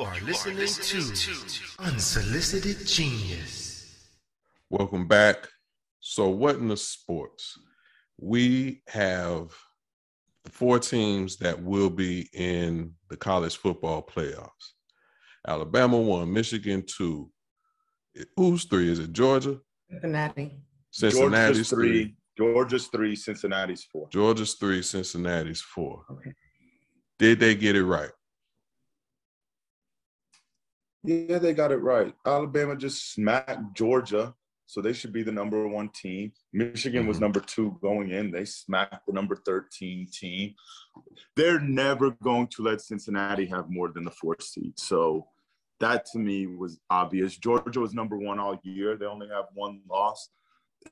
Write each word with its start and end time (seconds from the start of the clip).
are 0.00 0.20
listening 0.20 0.66
to 0.66 1.82
Unsolicited 1.82 2.86
Genius. 2.86 4.08
Welcome 4.68 5.08
back. 5.08 5.48
So, 6.00 6.28
what 6.28 6.56
in 6.56 6.68
the 6.68 6.76
sports? 6.76 7.58
We 8.20 8.82
have 8.88 9.54
the 10.44 10.50
four 10.50 10.78
teams 10.78 11.38
that 11.38 11.62
will 11.62 11.88
be 11.88 12.28
in 12.34 12.92
the 13.08 13.16
college 13.16 13.56
football 13.56 14.02
playoffs. 14.02 14.50
Alabama 15.48 15.98
one, 15.98 16.30
Michigan 16.32 16.84
two. 16.86 17.30
Who's 18.36 18.64
three? 18.64 18.90
Is 18.90 18.98
it 18.98 19.12
Georgia? 19.12 19.58
Cincinnati. 19.90 20.58
Cincinnati's 20.90 21.70
Georgia's 21.70 21.70
three. 21.70 22.16
Georgia's 22.36 22.86
three. 22.88 23.16
Cincinnati's 23.16 23.84
four. 23.84 24.08
Georgia's 24.10 24.54
three, 24.54 24.82
Cincinnati's 24.82 25.62
four. 25.62 26.04
Okay. 26.10 26.32
Did 27.18 27.40
they 27.40 27.54
get 27.54 27.76
it 27.76 27.84
right? 27.84 28.10
Yeah, 31.06 31.38
they 31.38 31.54
got 31.54 31.72
it 31.72 31.76
right. 31.76 32.14
Alabama 32.26 32.76
just 32.76 33.12
smacked 33.12 33.74
Georgia, 33.74 34.34
so 34.66 34.80
they 34.80 34.92
should 34.92 35.12
be 35.12 35.22
the 35.22 35.32
number 35.32 35.66
one 35.68 35.88
team. 35.90 36.32
Michigan 36.52 37.06
was 37.06 37.18
Mhm. 37.18 37.20
number 37.22 37.40
two 37.40 37.78
going 37.80 38.10
in. 38.10 38.30
They 38.30 38.44
smacked 38.44 39.06
the 39.06 39.12
number 39.12 39.36
13 39.36 40.08
team. 40.10 40.54
They're 41.36 41.60
never 41.60 42.10
going 42.22 42.48
to 42.48 42.62
let 42.62 42.80
Cincinnati 42.80 43.46
have 43.46 43.70
more 43.70 43.88
than 43.92 44.04
the 44.04 44.10
fourth 44.10 44.42
seed. 44.42 44.78
So 44.78 45.28
that 45.78 46.06
to 46.06 46.18
me 46.18 46.46
was 46.46 46.80
obvious. 46.90 47.36
Georgia 47.36 47.80
was 47.80 47.94
number 47.94 48.16
one 48.18 48.38
all 48.40 48.58
year. 48.64 48.96
They 48.96 49.06
only 49.06 49.28
have 49.28 49.46
one 49.54 49.82
loss. 49.88 50.30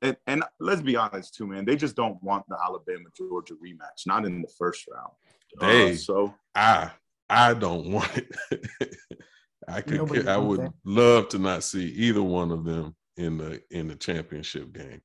And, 0.02 0.16
and 0.26 0.44
let's 0.60 0.82
be 0.82 0.96
honest 0.96 1.34
too, 1.34 1.46
man. 1.46 1.64
They 1.64 1.76
just 1.76 1.96
don't 1.96 2.22
want 2.22 2.44
the 2.48 2.56
Alabama 2.62 3.08
Georgia 3.16 3.54
rematch, 3.54 4.06
not 4.06 4.24
in 4.24 4.42
the 4.42 4.48
first 4.58 4.86
round. 4.88 5.12
Uh, 5.60 5.94
so 5.94 6.34
I 6.54 6.90
I 7.30 7.54
don't 7.54 7.90
want 7.92 8.10
it. 8.18 8.36
I 9.68 9.80
could 9.80 9.96
Nobody 9.98 10.28
I 10.28 10.36
would 10.36 10.60
it. 10.60 10.72
love 10.84 11.28
to 11.30 11.38
not 11.38 11.64
see 11.64 11.86
either 11.86 12.22
one 12.22 12.50
of 12.50 12.64
them 12.64 12.94
in 13.16 13.38
the 13.38 13.62
in 13.70 13.88
the 13.88 13.94
championship 13.96 14.72
game. 14.72 15.00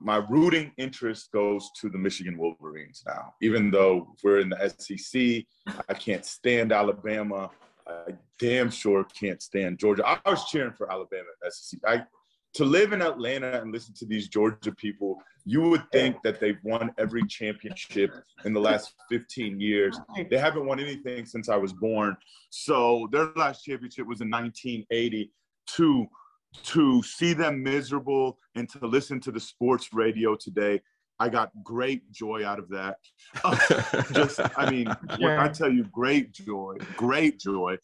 my 0.00 0.16
rooting 0.30 0.72
interest 0.78 1.30
goes 1.32 1.70
to 1.80 1.88
the 1.90 1.98
Michigan 1.98 2.38
Wolverines 2.38 3.02
now. 3.06 3.34
Even 3.42 3.70
though 3.70 4.14
we're 4.24 4.40
in 4.40 4.48
the 4.48 4.74
SEC, 4.78 5.44
I 5.88 5.94
can't 5.94 6.24
stand 6.24 6.72
Alabama. 6.72 7.50
I 7.86 8.14
damn 8.38 8.70
sure 8.70 9.04
can't 9.04 9.42
stand 9.42 9.78
Georgia. 9.78 10.04
I 10.06 10.18
was 10.30 10.44
cheering 10.46 10.72
for 10.72 10.90
Alabama 10.90 11.28
SEC. 11.50 11.80
I 11.86 12.04
to 12.54 12.64
live 12.64 12.92
in 12.92 13.02
Atlanta 13.02 13.60
and 13.60 13.72
listen 13.72 13.94
to 13.94 14.06
these 14.06 14.28
Georgia 14.28 14.72
people, 14.72 15.18
you 15.44 15.62
would 15.62 15.84
think 15.92 16.16
that 16.22 16.40
they've 16.40 16.58
won 16.64 16.90
every 16.98 17.24
championship 17.26 18.12
in 18.44 18.52
the 18.52 18.60
last 18.60 18.94
15 19.08 19.60
years. 19.60 19.98
They 20.30 20.38
haven't 20.38 20.66
won 20.66 20.80
anything 20.80 21.26
since 21.26 21.48
I 21.48 21.56
was 21.56 21.72
born. 21.72 22.16
So 22.50 23.08
their 23.12 23.30
last 23.36 23.64
championship 23.64 24.06
was 24.06 24.20
in 24.20 24.30
1980. 24.30 25.30
To 25.76 26.08
to 26.64 27.00
see 27.04 27.32
them 27.32 27.62
miserable 27.62 28.36
and 28.56 28.68
to 28.70 28.84
listen 28.84 29.20
to 29.20 29.30
the 29.30 29.38
sports 29.38 29.90
radio 29.92 30.34
today, 30.34 30.80
I 31.20 31.28
got 31.28 31.50
great 31.62 32.10
joy 32.10 32.44
out 32.46 32.58
of 32.58 32.68
that. 32.70 32.96
Just, 34.12 34.40
I 34.56 34.70
mean, 34.70 34.88
when 35.18 35.38
I 35.38 35.48
tell 35.48 35.70
you 35.70 35.84
great 35.84 36.32
joy, 36.32 36.78
great 36.96 37.38
joy. 37.38 37.76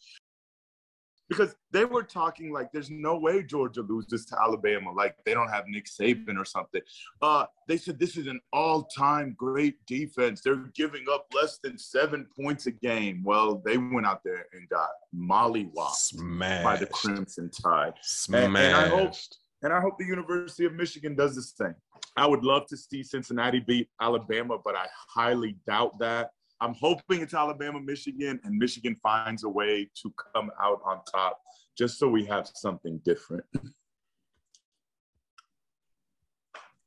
Because 1.28 1.56
they 1.72 1.84
were 1.84 2.04
talking 2.04 2.52
like 2.52 2.70
there's 2.72 2.88
no 2.90 3.18
way 3.18 3.42
Georgia 3.42 3.82
loses 3.82 4.24
to 4.26 4.40
Alabama, 4.40 4.92
like 4.92 5.16
they 5.24 5.34
don't 5.34 5.48
have 5.48 5.64
Nick 5.66 5.86
Saban 5.86 6.38
or 6.38 6.44
something. 6.44 6.80
Uh, 7.20 7.46
they 7.66 7.76
said 7.76 7.98
this 7.98 8.16
is 8.16 8.28
an 8.28 8.40
all-time 8.52 9.34
great 9.36 9.84
defense. 9.86 10.40
They're 10.40 10.70
giving 10.74 11.04
up 11.12 11.26
less 11.34 11.58
than 11.62 11.78
seven 11.78 12.26
points 12.40 12.66
a 12.66 12.70
game. 12.70 13.22
Well, 13.24 13.60
they 13.64 13.76
went 13.76 14.06
out 14.06 14.22
there 14.24 14.46
and 14.52 14.68
got 14.68 14.88
mollywopped 15.14 15.94
Smashed. 15.96 16.64
by 16.64 16.76
the 16.76 16.86
Crimson 16.86 17.50
Tide. 17.50 17.94
Smashed. 18.02 18.46
and 18.46 18.76
I 18.76 18.88
hope- 18.88 19.14
And 19.62 19.72
I 19.72 19.80
hope 19.80 19.98
the 19.98 20.04
University 20.04 20.64
of 20.66 20.74
Michigan 20.74 21.16
does 21.16 21.34
the 21.34 21.42
same. 21.42 21.74
I 22.16 22.26
would 22.26 22.44
love 22.44 22.66
to 22.68 22.76
see 22.76 23.02
Cincinnati 23.02 23.58
beat 23.58 23.88
Alabama, 24.00 24.58
but 24.62 24.76
I 24.76 24.86
highly 25.08 25.56
doubt 25.66 25.98
that. 25.98 26.30
I'm 26.60 26.74
hoping 26.74 27.20
it's 27.20 27.34
Alabama, 27.34 27.80
Michigan, 27.80 28.40
and 28.44 28.56
Michigan 28.56 28.96
finds 29.02 29.44
a 29.44 29.48
way 29.48 29.88
to 30.02 30.12
come 30.34 30.50
out 30.62 30.80
on 30.84 31.00
top 31.04 31.40
just 31.76 31.98
so 31.98 32.08
we 32.08 32.24
have 32.24 32.48
something 32.54 32.98
different. 33.04 33.44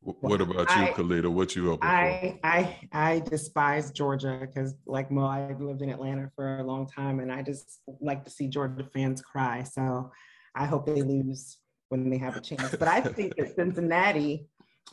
What 0.01 0.41
about 0.41 0.55
you, 0.55 0.83
I- 0.83 0.93
Caleta? 0.95 1.27
What 1.31 1.55
you 1.55 1.65
hoping 1.65 1.81
for? 1.81 1.95
I 1.95 2.39
I 2.43 2.79
I 2.93 3.19
despise 3.19 3.91
Georgia 3.91 4.39
because 4.41 4.73
like 4.87 5.11
Mo, 5.11 5.25
I 5.25 5.53
lived 5.59 5.81
in 5.81 5.89
Atlanta 5.89 6.31
for 6.35 6.59
a 6.59 6.63
long 6.63 6.87
time, 6.87 7.19
and 7.19 7.31
I 7.31 7.43
just 7.43 7.81
like 7.99 8.23
to 8.25 8.31
see 8.31 8.47
Georgia 8.47 8.87
fans 8.93 9.21
cry. 9.21 9.63
So 9.63 10.11
I 10.55 10.65
hope 10.65 10.85
they 10.87 11.01
lose 11.01 11.57
when 11.89 12.09
they 12.09 12.17
have 12.17 12.37
a 12.37 12.41
chance. 12.41 12.75
But 12.75 12.87
I 12.87 13.01
think 13.01 13.35
that 13.35 13.55
Cincinnati, 13.55 14.47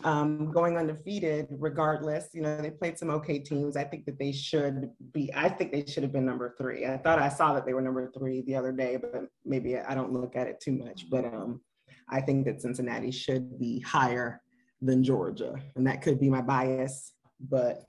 um, 0.04 0.50
going 0.52 0.76
undefeated, 0.76 1.46
regardless, 1.50 2.28
you 2.32 2.42
know, 2.42 2.60
they 2.60 2.70
played 2.70 2.98
some 2.98 3.10
okay 3.10 3.38
teams. 3.38 3.76
I 3.76 3.84
think 3.84 4.04
that 4.06 4.18
they 4.18 4.32
should 4.32 4.90
be. 5.12 5.30
I 5.34 5.48
think 5.48 5.72
they 5.72 5.84
should 5.86 6.02
have 6.02 6.12
been 6.12 6.26
number 6.26 6.54
three. 6.58 6.86
I 6.86 6.98
thought 6.98 7.18
I 7.18 7.28
saw 7.28 7.54
that 7.54 7.64
they 7.64 7.72
were 7.72 7.80
number 7.82 8.10
three 8.16 8.42
the 8.42 8.56
other 8.56 8.72
day, 8.72 8.96
but 8.96 9.22
maybe 9.44 9.78
I 9.78 9.94
don't 9.94 10.12
look 10.12 10.36
at 10.36 10.46
it 10.46 10.60
too 10.60 10.72
much. 10.72 11.08
But 11.10 11.24
um, 11.24 11.60
I 12.08 12.20
think 12.20 12.44
that 12.46 12.60
Cincinnati 12.60 13.10
should 13.10 13.58
be 13.58 13.80
higher 13.80 14.42
than 14.82 15.02
Georgia, 15.02 15.54
and 15.76 15.86
that 15.86 16.02
could 16.02 16.20
be 16.20 16.28
my 16.28 16.42
bias, 16.42 17.12
but 17.40 17.84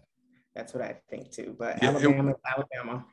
that's 0.56 0.74
what 0.74 0.84
I 0.84 1.00
think 1.10 1.32
too. 1.32 1.56
But 1.60 1.82
Yeah, 1.84 1.92
it- 1.92 1.96
Alabama, 2.04 2.34
Alabama. 2.46 3.06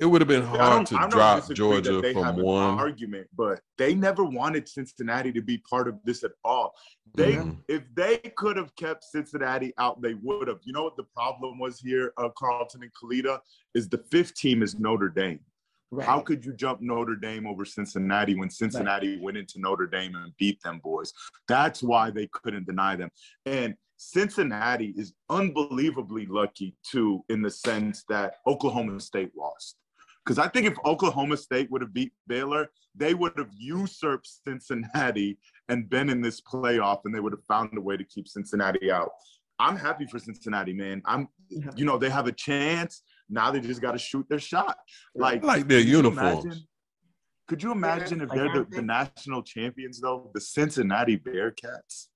It 0.00 0.06
would 0.06 0.22
have 0.22 0.28
been 0.28 0.42
hard 0.42 0.86
to 0.86 0.94
drop 1.10 1.46
Georgia 1.52 1.92
that 1.92 2.02
they 2.02 2.14
have 2.14 2.34
from 2.34 2.38
an 2.38 2.44
one. 2.44 2.78
argument, 2.78 3.28
but 3.36 3.60
they 3.76 3.94
never 3.94 4.24
wanted 4.24 4.66
Cincinnati 4.66 5.30
to 5.32 5.42
be 5.42 5.58
part 5.58 5.88
of 5.88 5.98
this 6.04 6.24
at 6.24 6.32
all. 6.42 6.74
They, 7.14 7.34
Mhm. 7.34 7.58
if 7.68 7.82
they 7.94 8.16
could 8.16 8.56
have 8.56 8.74
kept 8.76 9.04
Cincinnati 9.04 9.74
out, 9.76 10.00
they 10.00 10.14
would 10.14 10.48
have. 10.48 10.60
You 10.62 10.72
know 10.72 10.84
what 10.84 10.96
the 10.96 11.04
problem 11.04 11.58
was 11.58 11.80
here, 11.80 12.14
uh, 12.16 12.30
Carlton 12.30 12.82
and 12.82 12.92
Caleta, 12.94 13.40
is 13.74 13.90
the 13.90 13.98
fifth 14.10 14.34
team 14.34 14.62
is 14.62 14.78
Notre 14.78 15.10
Dame. 15.10 15.40
Right. 15.90 16.06
How 16.06 16.20
could 16.20 16.46
you 16.46 16.54
jump 16.54 16.80
Notre 16.80 17.16
Dame 17.16 17.46
over 17.46 17.66
Cincinnati 17.66 18.36
when 18.36 18.48
Cincinnati 18.48 19.18
went 19.18 19.36
into 19.36 19.58
Notre 19.58 19.86
Dame 19.86 20.14
and 20.14 20.34
beat 20.38 20.62
them 20.62 20.78
boys? 20.78 21.12
That's 21.46 21.82
why 21.82 22.10
they 22.10 22.28
couldn't 22.28 22.64
deny 22.66 22.96
them. 22.96 23.10
And 23.44 23.76
Cincinnati 23.96 24.94
is 24.96 25.12
unbelievably 25.28 26.24
lucky 26.26 26.74
too, 26.82 27.22
in 27.28 27.42
the 27.42 27.50
sense 27.50 28.04
that 28.08 28.36
Oklahoma 28.46 28.98
State 29.00 29.36
lost. 29.36 29.76
Because 30.24 30.38
I 30.38 30.48
think 30.48 30.66
if 30.66 30.74
Oklahoma 30.84 31.36
State 31.36 31.70
would 31.70 31.80
have 31.80 31.94
beat 31.94 32.12
Baylor, 32.26 32.68
they 32.94 33.14
would 33.14 33.32
have 33.38 33.50
usurped 33.56 34.28
Cincinnati 34.46 35.38
and 35.68 35.88
been 35.88 36.10
in 36.10 36.20
this 36.20 36.40
playoff, 36.40 37.00
and 37.04 37.14
they 37.14 37.20
would 37.20 37.32
have 37.32 37.44
found 37.48 37.76
a 37.76 37.80
way 37.80 37.96
to 37.96 38.04
keep 38.04 38.28
Cincinnati 38.28 38.90
out. 38.92 39.10
I'm 39.58 39.76
happy 39.76 40.06
for 40.06 40.18
Cincinnati, 40.18 40.72
man. 40.72 41.02
I'm, 41.04 41.28
Yeah. 41.48 41.70
you 41.76 41.84
know, 41.84 41.98
they 41.98 42.10
have 42.10 42.26
a 42.26 42.32
chance. 42.32 43.02
Now 43.28 43.50
they 43.50 43.60
just 43.60 43.80
got 43.80 43.92
to 43.92 43.98
shoot 43.98 44.26
their 44.28 44.38
shot. 44.38 44.76
Like, 45.14 45.42
I 45.42 45.46
like 45.46 45.68
their 45.68 45.80
could 45.80 45.88
you 45.88 45.96
uniforms. 45.98 46.44
imagine- 46.44 46.64
Could 47.48 47.62
you 47.64 47.72
imagine 47.72 48.20
if 48.20 48.28
they're 48.30 48.52
the, 48.52 48.66
the 48.70 48.82
national 48.82 49.42
champions, 49.42 50.00
though? 50.00 50.30
The 50.34 50.40
Cincinnati 50.40 51.16
Bearcats. 51.18 52.09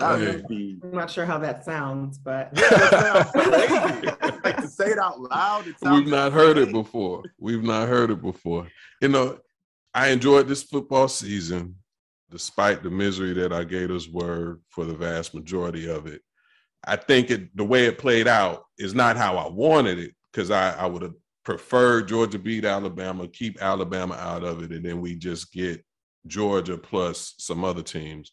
Oh, 0.00 0.16
That 0.18 0.24
yeah. 0.24 0.32
would 0.32 0.48
be 0.48 0.78
I'm 0.82 0.92
not 0.92 1.10
sure 1.10 1.24
how 1.26 1.38
that 1.38 1.64
sounds, 1.64 2.18
but 2.18 2.56
sounds 2.58 3.30
like 4.44 4.56
to 4.56 4.68
say 4.68 4.86
it 4.86 4.98
out 4.98 5.20
loud. 5.20 5.66
It 5.66 5.76
We've 5.82 6.06
not 6.06 6.32
heard 6.32 6.58
it 6.58 6.72
before. 6.72 7.22
We've 7.38 7.62
not 7.62 7.88
heard 7.88 8.10
it 8.10 8.22
before. 8.22 8.68
You 9.00 9.08
know, 9.08 9.38
I 9.94 10.08
enjoyed 10.08 10.48
this 10.48 10.62
football 10.62 11.08
season, 11.08 11.76
despite 12.30 12.82
the 12.82 12.90
misery 12.90 13.32
that 13.34 13.52
our 13.52 13.64
Gators 13.64 14.08
were 14.08 14.60
for 14.70 14.84
the 14.84 14.94
vast 14.94 15.34
majority 15.34 15.88
of 15.90 16.06
it. 16.06 16.22
I 16.84 16.96
think 16.96 17.30
it 17.30 17.54
the 17.56 17.64
way 17.64 17.86
it 17.86 17.98
played 17.98 18.26
out 18.28 18.64
is 18.78 18.94
not 18.94 19.16
how 19.16 19.36
I 19.36 19.48
wanted 19.48 19.98
it 19.98 20.14
because 20.32 20.50
I, 20.50 20.72
I 20.72 20.86
would 20.86 21.02
have 21.02 21.14
preferred 21.44 22.08
Georgia 22.08 22.38
beat 22.38 22.64
Alabama, 22.64 23.28
keep 23.28 23.60
Alabama 23.60 24.14
out 24.14 24.44
of 24.44 24.62
it, 24.62 24.70
and 24.70 24.84
then 24.84 25.00
we 25.00 25.14
just 25.14 25.52
get 25.52 25.84
Georgia 26.26 26.78
plus 26.78 27.34
some 27.38 27.64
other 27.64 27.82
teams. 27.82 28.32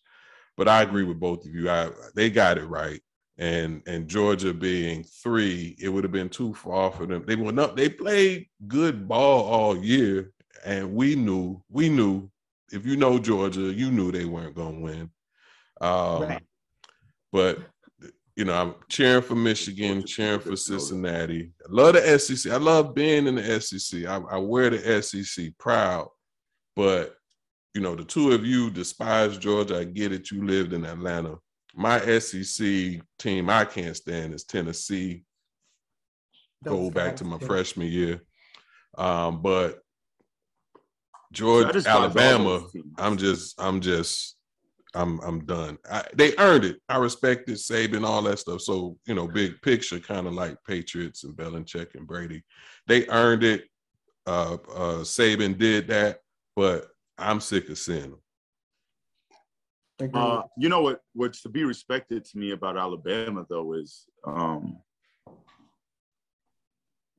But 0.58 0.68
I 0.68 0.82
agree 0.82 1.04
with 1.04 1.20
both 1.20 1.46
of 1.46 1.54
you. 1.54 1.70
I 1.70 1.92
they 2.16 2.30
got 2.30 2.58
it 2.58 2.66
right. 2.66 3.00
And 3.38 3.84
and 3.86 4.08
Georgia 4.08 4.54
being 4.54 5.04
three, 5.04 5.76
it 5.80 5.90
would 5.90 6.04
have 6.04 6.12
been 6.12 6.30
too 6.30 6.54
far 6.56 6.92
for 6.92 7.06
them. 7.06 7.24
They 7.26 7.36
went 7.36 7.60
up, 7.60 7.78
they 7.78 7.90
played 7.90 8.48
good 8.68 9.08
ball 9.08 9.44
all 9.44 9.78
year, 9.78 10.32
and 10.66 10.96
we 10.96 11.16
knew, 11.16 11.62
we 11.70 11.90
knew 11.90 12.30
if 12.72 12.86
you 12.86 12.98
know 12.98 13.20
Georgia, 13.20 13.62
you 13.62 13.92
knew 13.92 14.12
they 14.12 14.26
weren't 14.26 14.56
gonna 14.56 14.80
win. 14.80 15.12
Um, 15.80 16.22
Right. 16.24 16.44
but 17.32 17.60
you 18.36 18.46
know, 18.46 18.54
I'm 18.54 18.76
cheering 18.88 19.24
for 19.24 19.36
Michigan, 19.36 20.04
cheering 20.06 20.40
for 20.40 20.50
that 20.50 20.50
know 20.50 20.56
that. 20.56 20.58
Cincinnati. 20.58 21.52
I 21.64 21.68
love 21.70 21.94
the 21.96 22.20
SEC. 22.20 22.52
I 22.52 22.58
love 22.58 22.94
being 22.94 23.26
in 23.28 23.36
the 23.36 23.62
SEC. 23.62 24.06
I, 24.06 24.18
I 24.18 24.38
wear 24.38 24.70
the 24.70 25.02
SEC 25.02 25.58
proud, 25.58 26.10
but 26.76 27.17
you 27.74 27.82
know, 27.82 27.96
the 27.96 28.04
two 28.04 28.32
of 28.32 28.46
you 28.46 28.70
despise 28.70 29.38
Georgia. 29.38 29.80
I 29.80 29.84
get 29.84 30.12
it. 30.12 30.32
You 30.32 30.46
lived 30.46 30.74
in 30.74 30.86
Atlanta. 30.86 31.36
My 31.76 32.00
SEC 32.20 33.02
team 33.20 33.50
I 33.50 33.66
can't 33.66 33.96
stand 33.96 34.34
is 34.34 34.44
Tennessee. 34.44 35.24
Go 36.64 36.90
back 36.90 37.16
to 37.18 37.24
my 37.24 37.38
do. 37.38 37.46
freshman 37.46 37.88
year. 37.88 38.24
Um, 38.98 39.42
but 39.42 39.80
Georgia, 41.32 41.68
That 41.68 41.76
is 41.76 41.86
Alabama. 41.86 42.66
I'm 42.98 43.18
just, 43.18 43.62
I'm 43.62 43.80
just, 43.80 44.38
I'm, 44.96 45.20
I'm 45.20 45.46
done. 45.46 45.78
I, 45.90 46.04
they 46.16 46.36
earned 46.38 46.66
it. 46.66 46.78
I 46.90 46.98
respect 46.98 47.50
it, 47.50 47.58
Saban, 47.58 48.06
all 48.06 48.24
that 48.24 48.40
stuff. 48.40 48.62
So 48.62 48.98
you 49.06 49.14
know, 49.14 49.28
big 49.28 49.62
picture, 49.62 50.00
kind 50.00 50.26
of 50.26 50.34
like 50.34 50.58
Patriots 50.68 51.24
and 51.24 51.36
Belichick 51.36 51.94
and 51.96 52.08
Brady, 52.08 52.44
they 52.88 53.08
earned 53.08 53.44
it. 53.44 53.66
Uh, 54.26 54.58
uh, 54.74 55.00
Saban 55.04 55.58
did 55.58 55.88
that, 55.90 56.20
but 56.56 56.88
I'm 57.18 57.40
sick 57.40 57.70
of 57.70 57.78
seeing 57.78 58.16
them. 60.00 60.12
Uh, 60.14 60.44
you 60.58 60.70
know 60.70 60.82
what? 60.82 61.02
What's 61.14 61.42
to 61.42 61.50
be 61.50 61.64
respected 61.64 62.24
to 62.26 62.38
me 62.38 62.52
about 62.52 62.78
Alabama 62.78 63.46
though 63.50 63.74
is 63.74 64.06
um, 64.28 64.78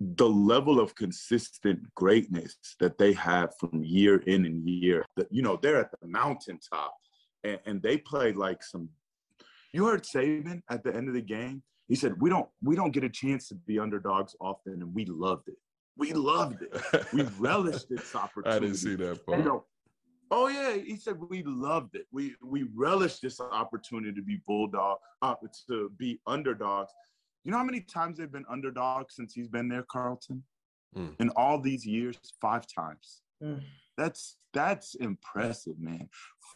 the 0.00 0.28
level 0.28 0.78
of 0.78 0.94
consistent 0.94 1.80
greatness 1.96 2.56
that 2.78 2.96
they 2.98 3.12
have 3.14 3.50
from 3.58 3.82
year 3.82 4.18
in 4.18 4.44
and 4.46 4.68
year. 4.68 5.04
That 5.16 5.26
you 5.32 5.42
know 5.42 5.58
they're 5.60 5.80
at 5.80 5.90
the 6.00 6.06
mountaintop, 6.06 6.94
and, 7.42 7.58
and 7.66 7.82
they 7.82 7.98
played 7.98 8.36
like 8.36 8.62
some. 8.62 8.88
You 9.72 9.86
heard 9.86 10.04
Saban 10.04 10.62
at 10.70 10.84
the 10.84 10.94
end 10.94 11.08
of 11.08 11.14
the 11.14 11.20
game. 11.22 11.64
He 11.88 11.96
said, 11.96 12.20
"We 12.20 12.30
don't 12.30 12.48
we 12.62 12.76
don't 12.76 12.92
get 12.92 13.02
a 13.02 13.08
chance 13.10 13.48
to 13.48 13.56
be 13.56 13.80
underdogs 13.80 14.36
often, 14.40 14.74
and 14.74 14.94
we 14.94 15.04
loved 15.06 15.48
it. 15.48 15.56
We 15.96 16.12
loved 16.12 16.62
it. 16.62 17.06
We 17.12 17.22
relished 17.40 17.88
this 17.88 18.14
opportunity." 18.14 18.56
I 18.56 18.60
didn't 18.60 18.76
see 18.76 18.94
that 18.94 19.16
You 19.16 19.22
part. 19.26 19.44
know, 19.44 19.64
oh 20.30 20.48
yeah, 20.48 20.76
he 20.76 20.96
said 20.96 21.18
we 21.28 21.42
loved 21.44 21.94
it. 21.94 22.06
We 22.12 22.34
we 22.42 22.66
relished 22.74 23.22
this 23.22 23.40
opportunity 23.40 24.14
to 24.14 24.22
be 24.22 24.40
bulldog, 24.46 24.98
uh, 25.22 25.34
to 25.68 25.90
be 25.96 26.20
underdogs. 26.26 26.92
You 27.44 27.52
know 27.52 27.58
how 27.58 27.64
many 27.64 27.80
times 27.80 28.18
they've 28.18 28.30
been 28.30 28.44
underdogs 28.50 29.16
since 29.16 29.32
he's 29.32 29.48
been 29.48 29.68
there, 29.68 29.84
Carlton? 29.90 30.42
Hmm. 30.94 31.08
In 31.20 31.30
all 31.30 31.60
these 31.60 31.86
years, 31.86 32.18
five 32.40 32.66
times. 32.66 33.22
Mm. 33.42 33.62
That's 33.96 34.36
that's 34.54 34.94
impressive, 34.96 35.78
man. 35.78 36.08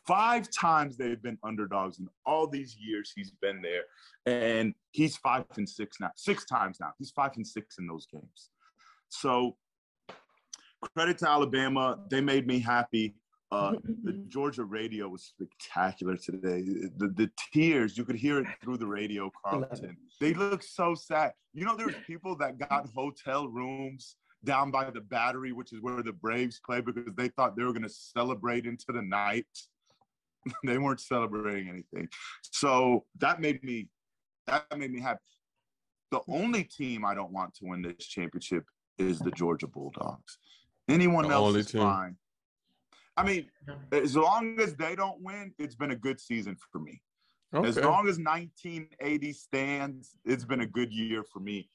Five 0.07 0.49
times 0.51 0.97
they've 0.97 1.23
been 1.23 1.39
underdogs 1.45 1.99
in 1.99 2.09
all 2.25 2.47
these 2.47 2.77
years 2.81 3.13
he's 3.15 3.33
been 3.43 3.63
there, 3.63 3.83
and 4.27 4.75
he's 4.93 5.17
five 5.17 5.45
and 5.57 5.69
six 5.69 5.99
now. 6.01 6.11
Six 6.17 6.45
times 6.45 6.79
now. 6.81 6.93
He's 6.99 7.11
five 7.11 7.33
and 7.37 7.47
six 7.47 7.79
in 7.79 7.87
those 7.87 8.07
games. 8.07 8.51
So 9.09 9.57
credit 10.97 11.19
to 11.19 11.29
Alabama. 11.29 11.99
They 12.11 12.21
made 12.21 12.47
me 12.47 12.59
happy. 12.59 13.15
Uh, 13.53 13.73
the 14.03 14.13
Georgia 14.29 14.65
radio 14.65 15.09
was 15.09 15.23
spectacular 15.25 16.17
today. 16.17 16.63
The, 16.97 17.09
the 17.09 17.31
tears, 17.53 17.99
you 17.99 18.05
could 18.05 18.17
hear 18.17 18.39
it 18.39 18.47
through 18.63 18.79
the 18.79 18.87
radio, 18.87 19.31
Carlton. 19.45 19.97
They 20.21 20.33
look 20.33 20.63
so 20.63 20.95
sad. 20.95 21.33
You 21.53 21.67
know, 21.67 21.77
there's 21.77 21.95
people 22.07 22.35
that 22.39 22.59
got 22.59 22.89
hotel 22.95 23.49
rooms 23.49 24.17
down 24.43 24.71
by 24.71 24.91
the 24.91 25.03
battery, 25.03 25.53
which 25.53 25.73
is 25.75 25.83
where 25.83 26.03
the 26.03 26.15
Braves 26.15 26.61
play, 26.65 26.81
because 26.81 27.05
they 27.15 27.29
thought 27.29 27.55
they 27.55 27.63
were 27.63 27.73
going 27.73 27.83
to 27.83 27.91
celebrate 27.91 28.65
into 28.65 28.87
the 28.89 29.03
night. 29.03 29.47
they 30.65 30.79
weren't 30.79 31.01
celebrating 31.01 31.69
anything. 31.69 32.09
So 32.43 33.05
that 33.19 33.41
made 33.41 33.63
me 33.63 33.89
that 34.47 34.65
made 34.77 34.91
me 34.91 35.01
happy. 35.01 35.21
The 36.11 36.21
only 36.27 36.65
team 36.65 37.05
I 37.05 37.15
don't 37.15 37.33
want 37.33 37.55
to 37.57 37.67
win 37.67 37.83
this 37.83 38.07
championship 38.07 38.65
is 38.99 39.19
the 39.19 39.31
Georgia 39.31 39.67
Bulldogs. 39.67 40.39
Anyone 40.89 41.29
The 41.29 41.35
else 41.35 41.57
is 41.57 41.67
team. 41.71 41.83
fine. 41.83 42.17
I 43.17 43.25
mean, 43.25 43.47
as 43.93 44.17
long 44.17 44.59
as 44.61 44.75
they 44.75 44.97
don't 44.97 45.23
win, 45.23 45.53
it's 45.59 45.75
been 45.75 45.91
a 45.91 45.97
good 45.97 46.19
season 46.21 46.57
for 46.71 46.79
me. 46.79 47.03
As 47.67 47.77
long 47.77 48.09
as 48.09 48.19
1980 48.19 49.33
stands, 49.35 50.17
it's 50.25 50.45
been 50.45 50.61
a 50.63 50.67
good 50.67 50.91
year 50.93 51.23
for 51.23 51.41
me. 51.41 51.69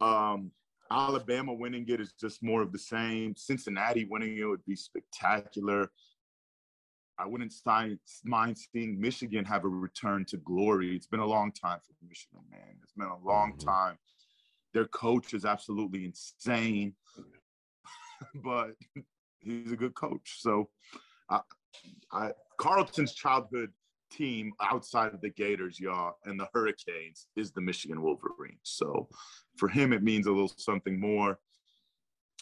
Um, 0.00 0.50
Alabama 0.90 1.54
winning 1.54 1.86
it 1.88 2.00
is 2.00 2.12
just 2.12 2.42
more 2.42 2.60
of 2.60 2.70
the 2.70 2.78
same. 2.78 3.34
Cincinnati 3.34 4.04
winning 4.04 4.36
it 4.36 4.44
would 4.44 4.64
be 4.66 4.76
spectacular. 4.76 5.90
I 7.18 7.26
wouldn't 7.26 7.54
mind 8.24 8.58
seeing 8.58 9.00
Michigan 9.00 9.44
have 9.46 9.64
a 9.64 9.68
return 9.68 10.26
to 10.26 10.36
glory. 10.38 10.94
It's 10.94 11.06
been 11.06 11.20
a 11.20 11.26
long 11.26 11.52
time 11.52 11.78
for 11.86 11.94
Michigan, 12.06 12.40
man. 12.50 12.76
It's 12.82 12.92
been 12.92 13.06
a 13.06 13.18
long 13.18 13.54
Mhm. 13.54 13.64
time. 13.64 13.98
Their 14.74 14.86
coach 14.86 15.32
is 15.32 15.44
absolutely 15.44 16.04
insane, 16.04 16.96
but 18.44 18.76
he's 19.42 19.72
a 19.72 19.76
good 19.76 19.94
coach. 19.94 20.36
So, 20.40 20.68
I, 21.30 21.40
I 22.12 22.30
Carlton's 22.58 23.14
childhood 23.14 23.70
team 24.10 24.52
outside 24.60 25.14
of 25.14 25.20
the 25.20 25.30
Gators, 25.30 25.80
y'all, 25.80 26.14
and 26.24 26.38
the 26.38 26.48
Hurricanes 26.52 27.28
is 27.36 27.52
the 27.52 27.60
Michigan 27.60 28.02
Wolverines. 28.02 28.60
So, 28.62 29.08
for 29.56 29.68
him, 29.68 29.92
it 29.92 30.02
means 30.02 30.26
a 30.26 30.30
little 30.32 30.52
something 30.56 30.98
more. 31.00 31.38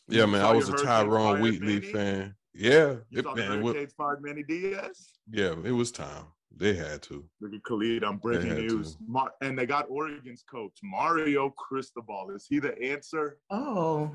Yeah, 0.09 0.27
man. 0.27 0.45
I 0.45 0.53
was 0.53 0.69
a 0.69 0.73
Tyrone 0.73 1.41
Wheatley 1.41 1.75
Manny? 1.81 1.93
fan. 1.93 2.35
Yeah, 2.53 2.97
You 3.11 3.21
it, 3.21 3.23
saw 3.23 3.35
man, 3.35 3.53
it 3.53 3.63
wa- 3.63 3.71
Hurricanes 3.73 3.93
fired 3.95 4.23
Manny 4.23 4.43
Diaz. 4.43 5.11
yeah, 5.31 5.55
it 5.65 5.71
was 5.71 5.93
time. 5.93 6.25
They 6.57 6.75
had 6.75 7.01
to. 7.03 7.25
Look 7.41 7.55
at 7.55 7.63
Khalid 7.63 8.03
I'm 8.03 8.17
breaking 8.17 8.55
news. 8.57 8.97
Mar- 9.07 9.33
and 9.41 9.57
they 9.57 9.67
got 9.67 9.87
Oregon's 9.89 10.43
coach, 10.51 10.77
Mario 10.83 11.51
Cristobal. 11.51 12.33
Is 12.35 12.47
he 12.51 12.59
the 12.59 12.77
answer? 12.83 13.39
Oh, 13.51 14.11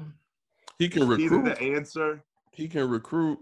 He 0.78 0.90
can 0.90 1.10
He's 1.18 1.31
recruit. 1.31 1.46
the 1.46 1.62
answer. 1.62 2.22
He 2.56 2.68
can 2.68 2.90
recruit. 2.90 3.40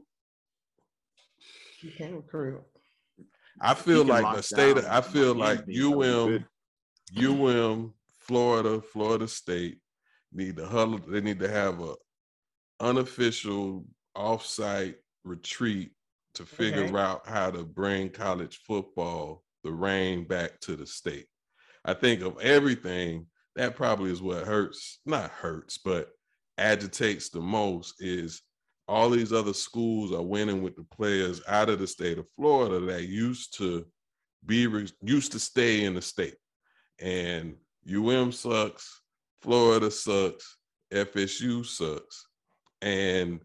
He 1.79 1.91
can 1.91 2.15
recruit. 2.15 2.61
I 3.61 3.75
feel 3.75 4.03
like 4.03 4.35
the 4.35 4.41
state. 4.41 4.77
Of, 4.77 4.85
I 4.85 5.01
feel 5.01 5.35
like 5.35 5.59
UM, 5.69 6.45
UM, 7.17 7.93
Florida, 8.19 8.81
Florida 8.81 9.27
State 9.27 9.77
need 10.31 10.57
to 10.57 10.65
huddle. 10.65 10.99
They 11.07 11.21
need 11.21 11.39
to 11.39 11.49
have 11.49 11.79
a 11.79 11.93
unofficial 12.79 13.85
offsite 14.17 14.95
retreat 15.23 15.91
to 16.33 16.45
figure 16.45 16.85
Okay. 16.85 16.97
out 16.97 17.27
how 17.27 17.51
to 17.51 17.63
bring 17.63 18.09
college 18.09 18.61
football 18.65 19.43
the 19.63 19.71
reign 19.71 20.25
back 20.25 20.59
to 20.61 20.75
the 20.75 20.87
state. 20.87 21.27
I 21.85 21.93
think 21.93 22.21
of 22.21 22.39
everything 22.41 23.27
that 23.55 23.75
probably 23.75 24.11
is 24.11 24.21
what 24.21 24.47
hurts, 24.47 24.99
not 25.05 25.29
hurts, 25.29 25.77
but 25.77 26.09
agitates 26.57 27.29
the 27.29 27.39
most 27.39 27.95
is 27.99 28.41
all 28.87 29.09
these 29.09 29.31
other 29.31 29.53
schools 29.53 30.11
are 30.11 30.21
winning 30.21 30.61
with 30.61 30.75
the 30.75 30.85
players 30.95 31.41
out 31.47 31.69
of 31.69 31.79
the 31.79 31.87
state 31.87 32.17
of 32.17 32.29
Florida 32.35 32.79
that 32.85 33.07
used 33.07 33.57
to 33.57 33.85
be 34.45 34.67
used 35.01 35.31
to 35.31 35.39
stay 35.39 35.85
in 35.85 35.93
the 35.93 36.01
state. 36.01 36.35
And 36.99 37.55
UM 37.89 38.31
sucks, 38.31 39.01
Florida 39.41 39.89
sucks, 39.89 40.57
FSU 40.93 41.65
sucks. 41.65 42.27
And 42.81 43.39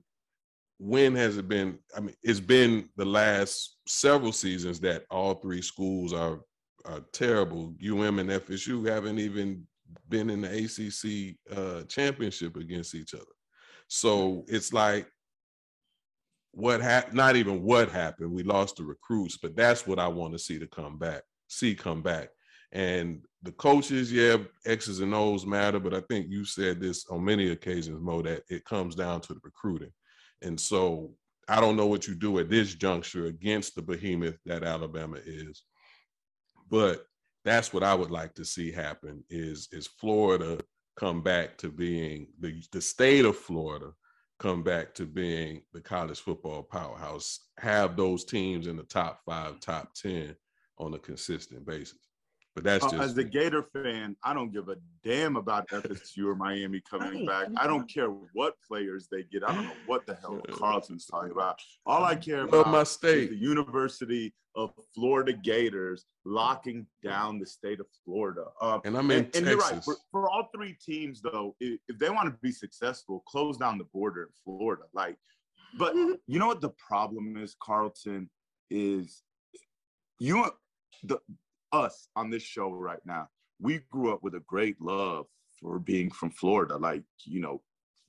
when 0.78 1.14
has 1.14 1.36
it 1.36 1.48
been? 1.48 1.78
I 1.96 2.00
mean, 2.00 2.14
it's 2.22 2.40
been 2.40 2.88
the 2.96 3.04
last 3.04 3.78
several 3.86 4.32
seasons 4.32 4.80
that 4.80 5.04
all 5.10 5.34
three 5.34 5.62
schools 5.62 6.12
are 6.12 6.40
are 6.84 7.00
terrible. 7.12 7.74
UM 7.84 8.18
and 8.18 8.30
FSU 8.30 8.88
haven't 8.88 9.18
even 9.18 9.66
been 10.08 10.30
in 10.30 10.42
the 10.42 10.48
ACC 10.48 11.56
uh, 11.56 11.82
championship 11.84 12.56
against 12.56 12.94
each 12.94 13.14
other. 13.14 13.24
So 13.88 14.44
it's 14.48 14.72
like 14.72 15.08
what 16.58 16.80
happened, 16.80 17.14
not 17.14 17.36
even 17.36 17.62
what 17.62 17.88
happened. 17.88 18.32
We 18.32 18.42
lost 18.42 18.76
the 18.76 18.84
recruits, 18.84 19.36
but 19.36 19.54
that's 19.54 19.86
what 19.86 20.00
I 20.00 20.08
want 20.08 20.32
to 20.32 20.40
see 20.40 20.58
to 20.58 20.66
come 20.66 20.98
back, 20.98 21.22
see 21.46 21.74
come 21.74 22.02
back. 22.02 22.30
And 22.72 23.24
the 23.42 23.52
coaches, 23.52 24.12
yeah, 24.12 24.38
X's 24.66 24.98
and 24.98 25.14
O's 25.14 25.46
matter, 25.46 25.78
but 25.78 25.94
I 25.94 26.00
think 26.10 26.26
you 26.28 26.44
said 26.44 26.80
this 26.80 27.06
on 27.10 27.24
many 27.24 27.50
occasions, 27.50 28.00
Mo, 28.00 28.22
that 28.22 28.42
it 28.48 28.64
comes 28.64 28.96
down 28.96 29.20
to 29.22 29.34
the 29.34 29.40
recruiting. 29.44 29.92
And 30.42 30.58
so 30.58 31.14
I 31.48 31.60
don't 31.60 31.76
know 31.76 31.86
what 31.86 32.08
you 32.08 32.16
do 32.16 32.40
at 32.40 32.50
this 32.50 32.74
juncture 32.74 33.26
against 33.26 33.76
the 33.76 33.82
behemoth 33.82 34.38
that 34.44 34.64
Alabama 34.64 35.18
is, 35.24 35.62
but 36.68 37.06
that's 37.44 37.72
what 37.72 37.84
I 37.84 37.94
would 37.94 38.10
like 38.10 38.34
to 38.34 38.44
see 38.44 38.72
happen 38.72 39.22
is 39.30 39.68
is 39.70 39.86
Florida 39.86 40.58
come 40.98 41.22
back 41.22 41.56
to 41.58 41.68
being 41.68 42.26
the, 42.40 42.60
the 42.72 42.80
state 42.80 43.24
of 43.24 43.36
Florida 43.36 43.92
come 44.38 44.62
back 44.62 44.94
to 44.94 45.04
being 45.04 45.62
the 45.72 45.80
college 45.80 46.20
football 46.20 46.62
powerhouse, 46.62 47.40
have 47.58 47.96
those 47.96 48.24
teams 48.24 48.66
in 48.66 48.76
the 48.76 48.84
top 48.84 49.20
five, 49.26 49.60
top 49.60 49.94
10 49.94 50.34
on 50.78 50.94
a 50.94 50.98
consistent 50.98 51.66
basis. 51.66 52.07
But 52.58 52.64
that's 52.64 52.84
Uh, 52.86 52.90
just 52.90 53.02
as 53.12 53.18
a 53.18 53.24
Gator 53.24 53.62
fan, 53.62 54.16
I 54.24 54.34
don't 54.34 54.50
give 54.52 54.68
a 54.68 54.76
damn 55.04 55.36
about 55.36 55.68
FSU 55.68 56.26
or 56.26 56.34
Miami 56.34 56.80
coming 56.80 57.24
Right. 57.24 57.52
back. 57.52 57.62
I 57.62 57.68
don't 57.68 57.88
care 57.88 58.08
what 58.08 58.60
players 58.66 59.06
they 59.08 59.22
get. 59.22 59.44
I 59.44 59.54
don't 59.54 59.64
know 59.64 59.78
what 59.86 60.06
the 60.06 60.16
hell 60.16 60.40
Carlton's 60.50 61.06
talking 61.06 61.30
about. 61.30 61.60
All 61.86 62.02
I 62.04 62.16
care 62.16 62.40
love 62.46 62.48
about 62.54 62.72
my 62.72 62.80
is 62.82 62.88
state. 62.88 63.30
the 63.30 63.36
University 63.36 64.34
of 64.56 64.72
Florida 64.92 65.32
Gators 65.32 66.06
locking 66.24 66.84
down 67.00 67.38
the 67.38 67.46
state 67.46 67.78
of 67.78 67.86
Florida. 68.04 68.46
Um, 68.60 68.80
And 68.84 68.96
I'm 68.98 69.08
in 69.12 69.18
and, 69.26 69.36
and 69.36 69.46
you're 69.46 69.58
right. 69.58 69.84
For, 69.84 69.96
for 70.10 70.28
all 70.28 70.48
three 70.52 70.76
teams, 70.84 71.22
though, 71.22 71.54
if, 71.60 71.78
if 71.86 71.96
they 71.98 72.10
want 72.10 72.26
to 72.28 72.36
be 72.42 72.50
successful, 72.50 73.20
close 73.28 73.56
down 73.56 73.78
the 73.78 73.84
border 73.84 74.22
in 74.24 74.28
Florida. 74.42 74.82
Like, 74.92 75.16
but 75.78 75.94
you 76.26 76.40
know 76.40 76.48
what 76.48 76.60
the 76.60 76.70
problem 76.70 77.36
is, 77.36 77.54
Carlton, 77.62 78.28
is 78.68 79.22
you 80.18 80.44
the 81.04 81.20
us 81.72 82.08
on 82.16 82.30
this 82.30 82.42
show 82.42 82.70
right 82.70 83.04
now. 83.04 83.28
We 83.60 83.80
grew 83.90 84.12
up 84.12 84.22
with 84.22 84.34
a 84.34 84.42
great 84.46 84.80
love 84.80 85.26
for 85.60 85.78
being 85.78 86.10
from 86.10 86.30
Florida. 86.30 86.76
Like, 86.76 87.02
you 87.24 87.40
know, 87.40 87.62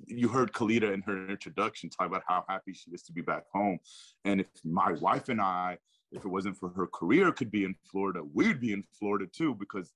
you 0.07 0.27
heard 0.27 0.53
Caleta 0.53 0.93
in 0.93 1.01
her 1.01 1.27
introduction 1.27 1.89
talk 1.89 2.07
about 2.07 2.23
how 2.27 2.45
happy 2.47 2.73
she 2.73 2.91
is 2.91 3.03
to 3.03 3.11
be 3.11 3.21
back 3.21 3.43
home. 3.51 3.79
And 4.25 4.41
if 4.41 4.47
my 4.63 4.93
wife 4.93 5.29
and 5.29 5.41
I, 5.41 5.77
if 6.11 6.23
it 6.23 6.27
wasn't 6.27 6.57
for 6.57 6.69
her 6.69 6.87
career, 6.87 7.31
could 7.31 7.51
be 7.51 7.65
in 7.65 7.75
Florida, 7.91 8.21
we'd 8.33 8.59
be 8.59 8.71
in 8.71 8.83
Florida 8.97 9.25
too. 9.27 9.55
Because 9.55 9.91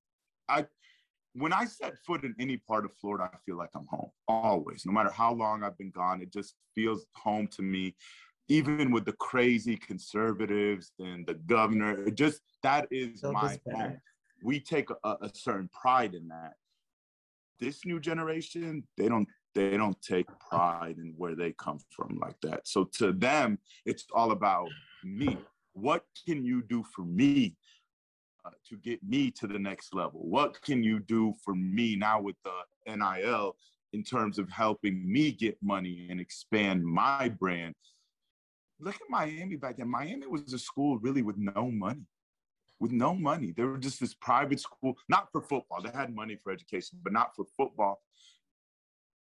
I, 0.49 0.65
when 1.33 1.53
I 1.53 1.65
set 1.65 1.97
foot 2.05 2.23
in 2.23 2.35
any 2.39 2.57
part 2.57 2.85
of 2.85 2.91
Florida, 2.99 3.29
I 3.33 3.37
feel 3.45 3.57
like 3.57 3.69
I'm 3.75 3.87
home 3.89 4.09
always. 4.27 4.85
No 4.85 4.91
matter 4.91 5.11
how 5.11 5.33
long 5.33 5.63
I've 5.63 5.77
been 5.77 5.91
gone, 5.91 6.21
it 6.21 6.31
just 6.31 6.55
feels 6.75 7.05
home 7.15 7.47
to 7.55 7.61
me. 7.61 7.95
Even 8.49 8.91
with 8.91 9.05
the 9.05 9.13
crazy 9.13 9.77
conservatives 9.77 10.91
and 10.99 11.25
the 11.25 11.35
governor, 11.35 12.03
it 12.05 12.15
just 12.15 12.41
that 12.61 12.87
is 12.91 13.21
So 13.21 13.31
my 13.31 13.57
We 14.43 14.59
take 14.59 14.89
a, 14.89 15.09
a 15.21 15.29
certain 15.33 15.69
pride 15.69 16.13
in 16.13 16.27
that. 16.27 16.53
This 17.59 17.85
new 17.85 17.99
generation, 17.99 18.83
they 18.97 19.07
don't 19.07 19.27
they 19.55 19.77
don't 19.77 20.01
take 20.01 20.27
pride 20.49 20.97
in 20.97 21.13
where 21.17 21.35
they 21.35 21.53
come 21.53 21.79
from 21.89 22.19
like 22.19 22.39
that. 22.41 22.67
So 22.67 22.85
to 22.97 23.13
them, 23.13 23.59
it's 23.85 24.05
all 24.13 24.31
about 24.31 24.69
me. 25.03 25.37
What 25.73 26.05
can 26.25 26.43
you 26.43 26.63
do 26.63 26.83
for 26.95 27.03
me 27.03 27.55
uh, 28.45 28.51
to 28.69 28.77
get 28.77 29.03
me 29.03 29.31
to 29.31 29.47
the 29.47 29.59
next 29.59 29.93
level? 29.93 30.21
What 30.23 30.61
can 30.61 30.83
you 30.83 30.99
do 30.99 31.33
for 31.43 31.55
me 31.55 31.95
now 31.95 32.21
with 32.21 32.35
the 32.43 32.95
NIL 32.95 33.55
in 33.93 34.03
terms 34.03 34.39
of 34.39 34.49
helping 34.49 35.09
me 35.09 35.31
get 35.31 35.57
money 35.61 36.07
and 36.09 36.19
expand 36.19 36.83
my 36.83 37.29
brand? 37.29 37.75
Look 38.79 38.95
at 38.95 39.09
Miami 39.09 39.55
back 39.55 39.77
then. 39.77 39.89
Miami 39.89 40.27
was 40.27 40.53
a 40.53 40.59
school 40.59 40.97
really 40.99 41.21
with 41.21 41.37
no 41.37 41.71
money. 41.71 42.05
With 42.79 42.91
no 42.91 43.13
money. 43.13 43.53
They 43.55 43.63
were 43.63 43.77
just 43.77 43.99
this 43.99 44.13
private 44.13 44.59
school, 44.59 44.97
not 45.07 45.31
for 45.31 45.41
football. 45.41 45.81
They 45.81 45.91
had 45.91 46.13
money 46.13 46.37
for 46.43 46.51
education, 46.51 46.99
but 47.03 47.13
not 47.13 47.35
for 47.35 47.45
football. 47.55 48.01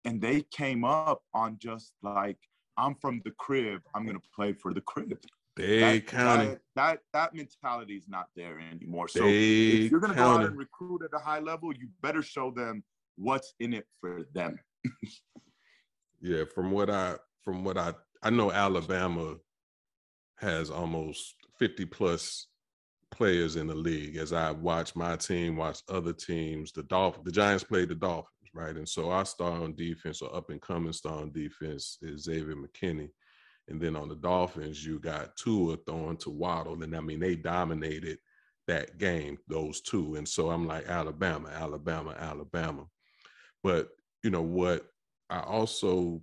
And 0.04 0.20
they 0.20 0.42
came 0.50 0.84
up 0.84 1.22
on 1.34 1.58
just 1.58 1.92
like, 2.02 2.38
I'm 2.76 2.94
from 2.94 3.20
the 3.24 3.32
crib, 3.32 3.82
I'm 3.94 4.06
gonna 4.06 4.18
play 4.34 4.54
for 4.54 4.72
the 4.72 4.80
crib. 4.80 5.18
Dade 5.56 5.82
that, 5.82 6.06
County. 6.06 6.46
That, 6.46 6.60
that 6.76 7.00
that 7.12 7.34
mentality 7.34 7.96
is 7.96 8.08
not 8.08 8.28
there 8.34 8.58
anymore. 8.58 9.08
So 9.08 9.24
Dade 9.24 9.84
if 9.84 9.90
you're 9.90 10.00
gonna 10.00 10.14
go 10.14 10.22
out 10.22 10.44
and 10.44 10.56
recruit 10.56 11.02
at 11.04 11.10
a 11.14 11.22
high 11.22 11.40
level, 11.40 11.74
you 11.74 11.88
better 12.00 12.22
show 12.22 12.50
them 12.50 12.82
what's 13.16 13.52
in 13.60 13.74
it 13.74 13.86
for 14.00 14.22
them. 14.32 14.58
Yeah, 16.22 16.44
from 16.54 16.70
what 16.70 16.90
I 16.90 17.16
from 17.42 17.64
what 17.64 17.78
I 17.78 17.94
I 18.22 18.30
know 18.30 18.52
Alabama 18.52 19.36
has 20.36 20.70
almost 20.70 21.34
50 21.58 21.86
plus 21.86 22.46
players 23.10 23.56
in 23.56 23.66
the 23.66 23.74
league 23.74 24.16
as 24.16 24.32
I 24.32 24.50
watch 24.50 24.94
my 24.94 25.16
team, 25.16 25.56
watch 25.56 25.80
other 25.88 26.12
teams. 26.12 26.72
The 26.72 26.82
Dolphin, 26.84 27.22
the 27.24 27.32
Giants 27.32 27.64
played 27.64 27.88
the 27.88 27.94
Dolphins, 27.94 28.50
right? 28.54 28.76
And 28.76 28.88
so 28.88 29.10
our 29.10 29.24
star 29.24 29.52
on 29.62 29.74
defense 29.74 30.22
or 30.22 30.34
up 30.34 30.50
and 30.50 30.60
coming 30.60 30.92
star 30.92 31.14
on 31.14 31.32
defense 31.32 31.98
is 32.02 32.24
Xavier 32.24 32.56
McKinney. 32.56 33.10
And 33.68 33.80
then 33.80 33.96
on 33.96 34.08
the 34.08 34.16
Dolphins, 34.16 34.84
you 34.84 34.98
got 34.98 35.36
Tua 35.36 35.76
throwing 35.86 36.16
to 36.18 36.30
Waddle. 36.30 36.82
And 36.82 36.96
I 36.96 37.00
mean, 37.00 37.20
they 37.20 37.36
dominated 37.36 38.18
that 38.66 38.98
game, 38.98 39.38
those 39.48 39.80
two. 39.80 40.16
And 40.16 40.28
so 40.28 40.50
I'm 40.50 40.66
like, 40.66 40.88
Alabama, 40.88 41.48
Alabama, 41.48 42.16
Alabama. 42.18 42.86
But 43.62 43.88
you 44.22 44.30
know 44.30 44.42
what 44.42 44.86
I 45.28 45.40
also 45.40 46.22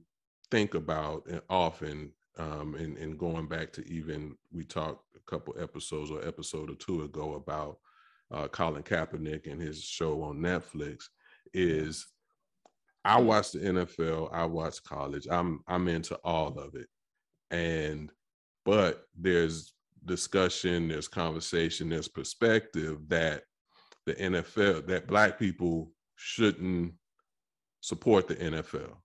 think 0.52 0.74
about 0.74 1.26
and 1.28 1.42
often, 1.50 2.12
um, 2.38 2.76
and, 2.76 2.98
and 2.98 3.18
going 3.18 3.48
back 3.48 3.74
to 3.74 3.88
even 3.88 4.36
we 4.52 4.64
talked 4.64 5.04
a 5.16 5.32
couple 5.32 5.56
episodes 5.60 6.12
or 6.12 6.26
episode 6.26 6.70
or 6.70 6.76
two 6.76 7.04
ago 7.04 7.36
about 7.36 7.78
uh, 8.32 8.48
Colin 8.48 8.84
Kaepernick 8.84 9.52
and 9.52 9.62
his 9.62 9.84
show 9.84 10.22
on 10.22 10.38
Netflix 10.38 11.06
is 11.54 12.08
I 13.06 13.22
watch 13.22 13.54
the 13.54 13.60
NFL, 13.60 14.30
I 14.34 14.46
watch 14.46 14.84
college, 14.84 15.28
I'm 15.32 15.62
I'm 15.68 15.88
into 15.88 16.16
all 16.24 16.60
of 16.60 16.76
it, 16.76 16.88
and 17.52 18.12
but 18.66 19.06
there's 19.18 19.74
discussion, 20.06 20.88
there's 20.90 21.08
conversation, 21.08 21.90
there's 21.90 22.08
perspective 22.08 23.00
that 23.08 23.44
the 24.06 24.16
NFL 24.16 24.88
that 24.88 25.08
Black 25.08 25.40
people 25.40 25.92
shouldn't 26.16 26.94
support 27.82 28.28
the 28.28 28.36
NFL. 28.36 28.96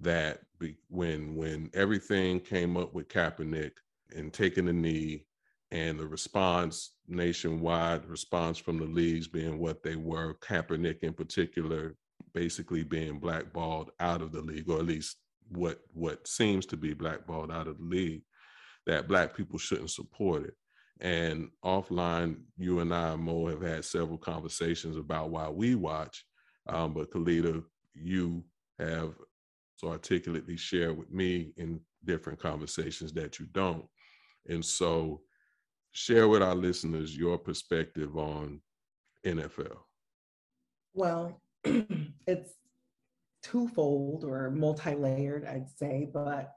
That 0.00 0.40
be, 0.58 0.76
when 0.88 1.34
when 1.34 1.70
everything 1.74 2.40
came 2.40 2.76
up 2.76 2.94
with 2.94 3.08
Kaepernick 3.08 3.72
and 4.14 4.32
taking 4.32 4.66
the 4.66 4.72
knee, 4.72 5.26
and 5.70 5.98
the 5.98 6.06
response 6.06 6.92
nationwide 7.08 8.06
response 8.06 8.58
from 8.58 8.78
the 8.78 8.86
leagues 8.86 9.28
being 9.28 9.58
what 9.58 9.82
they 9.82 9.96
were, 9.96 10.34
Kaepernick 10.40 11.00
in 11.02 11.12
particular, 11.12 11.96
basically 12.32 12.84
being 12.84 13.18
blackballed 13.18 13.90
out 14.00 14.22
of 14.22 14.32
the 14.32 14.40
league, 14.40 14.68
or 14.70 14.78
at 14.78 14.86
least 14.86 15.16
what 15.50 15.80
what 15.92 16.26
seems 16.26 16.66
to 16.66 16.76
be 16.76 16.94
blackballed 16.94 17.50
out 17.50 17.66
of 17.66 17.78
the 17.78 17.84
league, 17.84 18.22
that 18.86 19.08
black 19.08 19.36
people 19.36 19.58
shouldn't 19.58 19.90
support 19.90 20.44
it. 20.44 20.54
And 21.00 21.50
offline, 21.64 22.40
you 22.56 22.80
and 22.80 22.92
I, 22.92 23.14
Mo, 23.16 23.46
have 23.46 23.62
had 23.62 23.84
several 23.84 24.18
conversations 24.18 24.96
about 24.96 25.30
why 25.30 25.48
we 25.48 25.74
watch. 25.74 26.24
Um, 26.66 26.92
but 26.92 27.10
Caleta, 27.10 27.62
you 27.94 28.44
have 28.78 29.14
so 29.78 29.88
articulately 29.88 30.56
share 30.56 30.92
with 30.92 31.08
me 31.12 31.52
in 31.56 31.80
different 32.04 32.40
conversations 32.40 33.12
that 33.12 33.38
you 33.38 33.46
don't. 33.52 33.84
And 34.48 34.64
so 34.64 35.20
share 35.92 36.26
with 36.26 36.42
our 36.42 36.56
listeners 36.56 37.16
your 37.16 37.38
perspective 37.38 38.16
on 38.16 38.60
NFL. 39.24 39.76
Well, 40.94 41.40
it's 41.64 42.50
twofold 43.44 44.24
or 44.24 44.50
multi-layered, 44.50 45.46
I'd 45.46 45.70
say, 45.70 46.08
but 46.12 46.54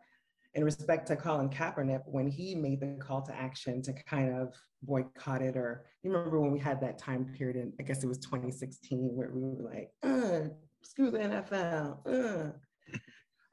in 0.55 0.63
respect 0.63 1.05
to 1.07 1.15
Colin 1.15 1.49
Kaepernick, 1.49 2.01
when 2.05 2.27
he 2.27 2.55
made 2.55 2.79
the 2.79 2.97
call 2.99 3.21
to 3.21 3.35
action 3.35 3.83
to 3.83 3.93
kind 3.93 4.35
of 4.35 4.55
boycott 4.81 5.43
it, 5.43 5.55
or 5.55 5.85
you 6.01 6.11
remember 6.11 6.39
when 6.39 6.51
we 6.51 6.59
had 6.59 6.81
that 6.81 6.97
time 6.97 7.31
period 7.37 7.55
in, 7.55 7.71
I 7.79 7.83
guess 7.83 8.03
it 8.03 8.07
was 8.07 8.17
2016, 8.17 9.11
where 9.13 9.29
we 9.31 9.41
were 9.41 9.69
like, 9.69 9.91
uh, 10.01 10.49
screw 10.81 11.11
the 11.11 11.19
NFL. 11.19 11.99
Uh. 12.07 12.51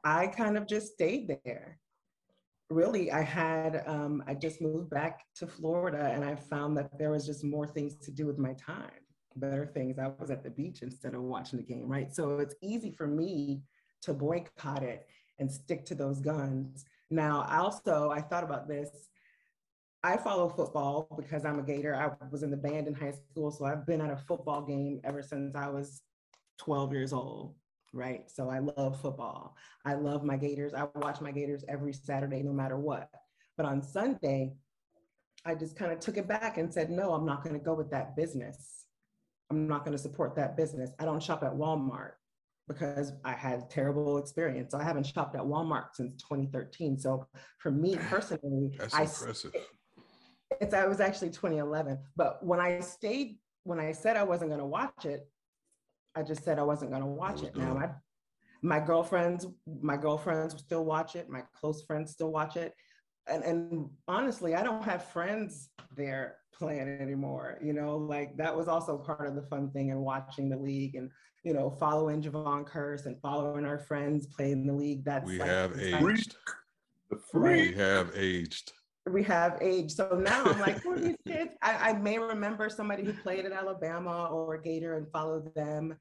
I 0.08 0.28
kind 0.28 0.56
of 0.56 0.66
just 0.66 0.94
stayed 0.94 1.28
there. 1.44 1.78
Really, 2.70 3.12
I 3.12 3.20
had, 3.20 3.82
um, 3.86 4.24
I 4.26 4.32
just 4.32 4.62
moved 4.62 4.88
back 4.88 5.24
to 5.36 5.46
Florida 5.46 6.10
and 6.14 6.24
I 6.24 6.34
found 6.34 6.78
that 6.78 6.98
there 6.98 7.10
was 7.10 7.26
just 7.26 7.44
more 7.44 7.66
things 7.66 7.94
to 8.06 8.10
do 8.10 8.24
with 8.24 8.38
my 8.38 8.54
time, 8.54 9.02
better 9.36 9.66
things. 9.66 9.98
I 9.98 10.10
was 10.18 10.30
at 10.30 10.42
the 10.42 10.50
beach 10.50 10.80
instead 10.80 11.12
of 11.12 11.20
watching 11.20 11.58
the 11.58 11.62
game, 11.62 11.86
right? 11.86 12.14
So 12.14 12.38
it's 12.38 12.54
easy 12.62 12.90
for 12.90 13.06
me 13.06 13.60
to 14.02 14.14
boycott 14.14 14.82
it 14.82 15.06
and 15.38 15.52
stick 15.52 15.84
to 15.86 15.94
those 15.94 16.20
guns. 16.20 16.86
Now, 17.10 17.46
also, 17.50 18.10
I 18.10 18.22
thought 18.22 18.44
about 18.44 18.66
this. 18.66 18.88
I 20.02 20.16
follow 20.16 20.48
football 20.48 21.06
because 21.18 21.44
I'm 21.44 21.58
a 21.58 21.62
Gator. 21.62 21.94
I 21.94 22.24
was 22.30 22.42
in 22.42 22.50
the 22.50 22.56
band 22.56 22.88
in 22.88 22.94
high 22.94 23.12
school, 23.12 23.50
so 23.50 23.66
I've 23.66 23.84
been 23.84 24.00
at 24.00 24.10
a 24.10 24.16
football 24.16 24.62
game 24.62 25.00
ever 25.04 25.20
since 25.20 25.54
I 25.54 25.68
was 25.68 26.00
12 26.60 26.92
years 26.94 27.12
old, 27.12 27.56
right? 27.92 28.30
So 28.30 28.50
I 28.50 28.58
love 28.58 29.00
football. 29.00 29.56
I 29.84 29.94
love 29.94 30.22
my 30.24 30.36
Gators. 30.36 30.74
I 30.74 30.86
watch 30.94 31.20
my 31.20 31.32
Gators 31.32 31.64
every 31.68 31.92
Saturday, 31.92 32.42
no 32.42 32.52
matter 32.52 32.76
what. 32.76 33.08
But 33.56 33.66
on 33.66 33.82
Sunday, 33.82 34.52
I 35.44 35.54
just 35.54 35.76
kind 35.76 35.92
of 35.92 36.00
took 36.00 36.16
it 36.16 36.28
back 36.28 36.58
and 36.58 36.72
said, 36.72 36.90
no, 36.90 37.12
I'm 37.12 37.24
not 37.26 37.42
going 37.42 37.54
to 37.58 37.64
go 37.64 37.74
with 37.74 37.90
that 37.90 38.16
business. 38.16 38.84
I'm 39.50 39.66
not 39.66 39.84
going 39.84 39.96
to 39.96 40.02
support 40.02 40.36
that 40.36 40.56
business. 40.56 40.90
I 40.98 41.04
don't 41.04 41.22
shop 41.22 41.42
at 41.42 41.52
Walmart 41.52 42.12
because 42.68 43.12
I 43.24 43.32
had 43.32 43.60
a 43.60 43.66
terrible 43.70 44.18
experience. 44.18 44.72
So 44.72 44.78
I 44.78 44.84
haven't 44.84 45.06
shopped 45.06 45.34
at 45.34 45.42
Walmart 45.42 45.94
since 45.94 46.14
2013. 46.16 46.98
So 46.98 47.26
for 47.58 47.70
me 47.70 47.96
personally, 48.10 48.76
That's 48.78 48.94
I 48.94 49.02
impressive. 49.02 49.52
it's 50.60 50.74
I 50.74 50.86
was 50.86 51.00
actually 51.00 51.30
2011. 51.30 51.98
But 52.14 52.44
when 52.44 52.60
I 52.60 52.80
stayed, 52.80 53.38
when 53.64 53.80
I 53.80 53.92
said 53.92 54.16
I 54.16 54.22
wasn't 54.22 54.50
going 54.50 54.60
to 54.60 54.66
watch 54.66 55.06
it, 55.06 55.26
I 56.14 56.22
just 56.22 56.44
said 56.44 56.58
I 56.58 56.62
wasn't 56.62 56.90
going 56.90 57.02
to 57.02 57.08
watch 57.08 57.42
it. 57.42 57.56
Now 57.56 57.74
done. 57.74 57.78
my 57.78 57.88
my 58.62 58.80
girlfriends, 58.80 59.46
my 59.80 59.96
girlfriends 59.96 60.58
still 60.58 60.84
watch 60.84 61.14
it. 61.14 61.28
My 61.28 61.42
close 61.58 61.82
friends 61.82 62.12
still 62.12 62.32
watch 62.32 62.56
it. 62.56 62.74
And, 63.28 63.44
and 63.44 63.88
honestly, 64.08 64.54
I 64.54 64.62
don't 64.62 64.82
have 64.82 65.04
friends 65.04 65.70
there 65.96 66.38
playing 66.52 66.88
anymore. 67.00 67.58
You 67.62 67.72
know, 67.72 67.96
like 67.96 68.36
that 68.36 68.56
was 68.56 68.68
also 68.68 68.98
part 68.98 69.28
of 69.28 69.34
the 69.34 69.42
fun 69.42 69.70
thing 69.70 69.90
and 69.90 70.00
watching 70.00 70.48
the 70.48 70.56
league 70.56 70.96
and 70.96 71.10
you 71.44 71.54
know 71.54 71.70
following 71.70 72.20
Jevon 72.20 72.66
Kearse 72.68 73.06
and 73.06 73.20
following 73.20 73.64
our 73.64 73.78
friends 73.78 74.26
playing 74.26 74.66
the 74.66 74.72
league. 74.72 75.04
That's 75.04 75.26
We 75.26 75.38
like 75.38 75.48
have 75.48 75.78
aged. 75.78 76.36
The 77.10 77.20
We 77.34 77.72
have 77.72 78.12
aged. 78.16 78.72
We 79.12 79.22
have 79.24 79.58
age. 79.60 79.92
So 79.92 80.20
now 80.20 80.44
I'm 80.44 80.60
like, 80.60 80.82
who 80.82 80.92
are 80.92 80.98
these 80.98 81.16
kids? 81.26 81.50
I, 81.62 81.90
I 81.90 81.92
may 81.94 82.18
remember 82.18 82.68
somebody 82.68 83.04
who 83.04 83.12
played 83.12 83.44
at 83.44 83.52
Alabama 83.52 84.26
or 84.26 84.58
Gator 84.58 84.96
and 84.96 85.10
follow 85.10 85.40
them. 85.54 85.96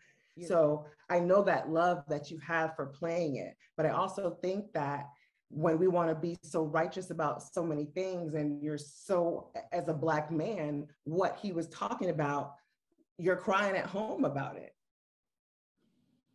So 0.46 0.86
I 1.10 1.20
know 1.20 1.42
that 1.44 1.70
love 1.70 2.04
that 2.10 2.30
you 2.30 2.38
have 2.46 2.76
for 2.76 2.86
playing 2.86 3.38
it. 3.38 3.56
But 3.76 3.86
I 3.86 3.90
also 3.90 4.38
think 4.42 4.72
that 4.74 5.06
when 5.50 5.80
we 5.80 5.88
want 5.88 6.10
to 6.10 6.16
be 6.16 6.38
so 6.44 6.64
righteous 6.64 7.10
about 7.10 7.42
so 7.42 7.64
many 7.64 7.86
things 7.86 8.34
and 8.34 8.62
you're 8.62 8.78
so 8.78 9.50
as 9.72 9.88
a 9.88 9.94
black 9.94 10.32
man, 10.32 10.88
what 11.06 11.38
he 11.42 11.52
was 11.52 11.68
talking 11.70 12.10
about, 12.10 12.54
you're 13.18 13.38
crying 13.38 13.76
at 13.76 13.86
home 13.86 14.26
about 14.26 14.58
it. 14.58 14.74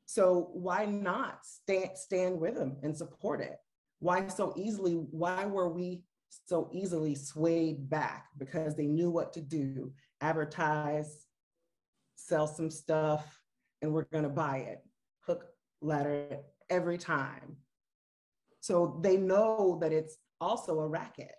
So 0.07 0.51
why 0.53 0.87
not 0.87 1.39
stand 1.45 1.91
stand 1.95 2.41
with 2.41 2.55
them 2.55 2.77
and 2.83 2.97
support 2.97 3.41
it? 3.41 3.57
Why 4.01 4.27
so 4.29 4.53
easily? 4.57 4.95
Why 4.95 5.47
were 5.47 5.69
we 5.69 6.03
so 6.47 6.69
easily 6.73 7.15
swayed 7.15 7.89
back 7.89 8.27
because 8.39 8.75
they 8.75 8.87
knew 8.87 9.11
what 9.11 9.33
to 9.35 9.41
do, 9.41 9.93
advertise, 10.21 11.27
sell 12.17 12.47
some 12.47 12.71
stuff, 12.71 13.41
and 13.81 13.93
we're 13.93 14.07
going 14.13 14.25
to 14.25 14.31
buy 14.31 14.59
it, 14.59 14.79
hook, 15.27 15.45
ladder 15.81 16.39
every 16.71 16.99
time. 16.99 17.57
So 18.61 19.01
they 19.03 19.17
know 19.17 19.79
that 19.81 19.93
it's 19.93 20.17
also 20.41 20.81
a 20.81 20.89
racket 20.89 21.35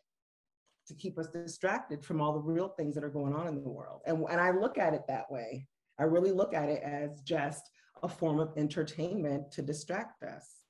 to 0.88 0.94
keep 0.94 1.18
us 1.18 1.28
distracted 1.28 2.04
from 2.04 2.22
all 2.22 2.34
the 2.34 2.40
real 2.40 2.70
things 2.70 2.96
that 2.96 3.04
are 3.04 3.10
going 3.10 3.34
on 3.34 3.48
in 3.48 3.56
the 3.56 3.70
world. 3.70 4.02
And, 4.06 4.24
and 4.30 4.42
I 4.42 4.52
look 4.52 4.78
at 4.78 4.94
it 4.94 5.04
that 5.08 5.32
way. 5.32 5.68
I 6.00 6.04
really 6.04 6.32
look 6.32 6.54
at 6.54 6.70
it 6.70 6.84
as 6.84 7.22
just 7.22 7.70
a 8.02 8.10
form 8.10 8.40
of 8.40 8.52
entertainment 8.58 9.52
to 9.54 9.62
distract 9.62 10.24
us. 10.24 10.62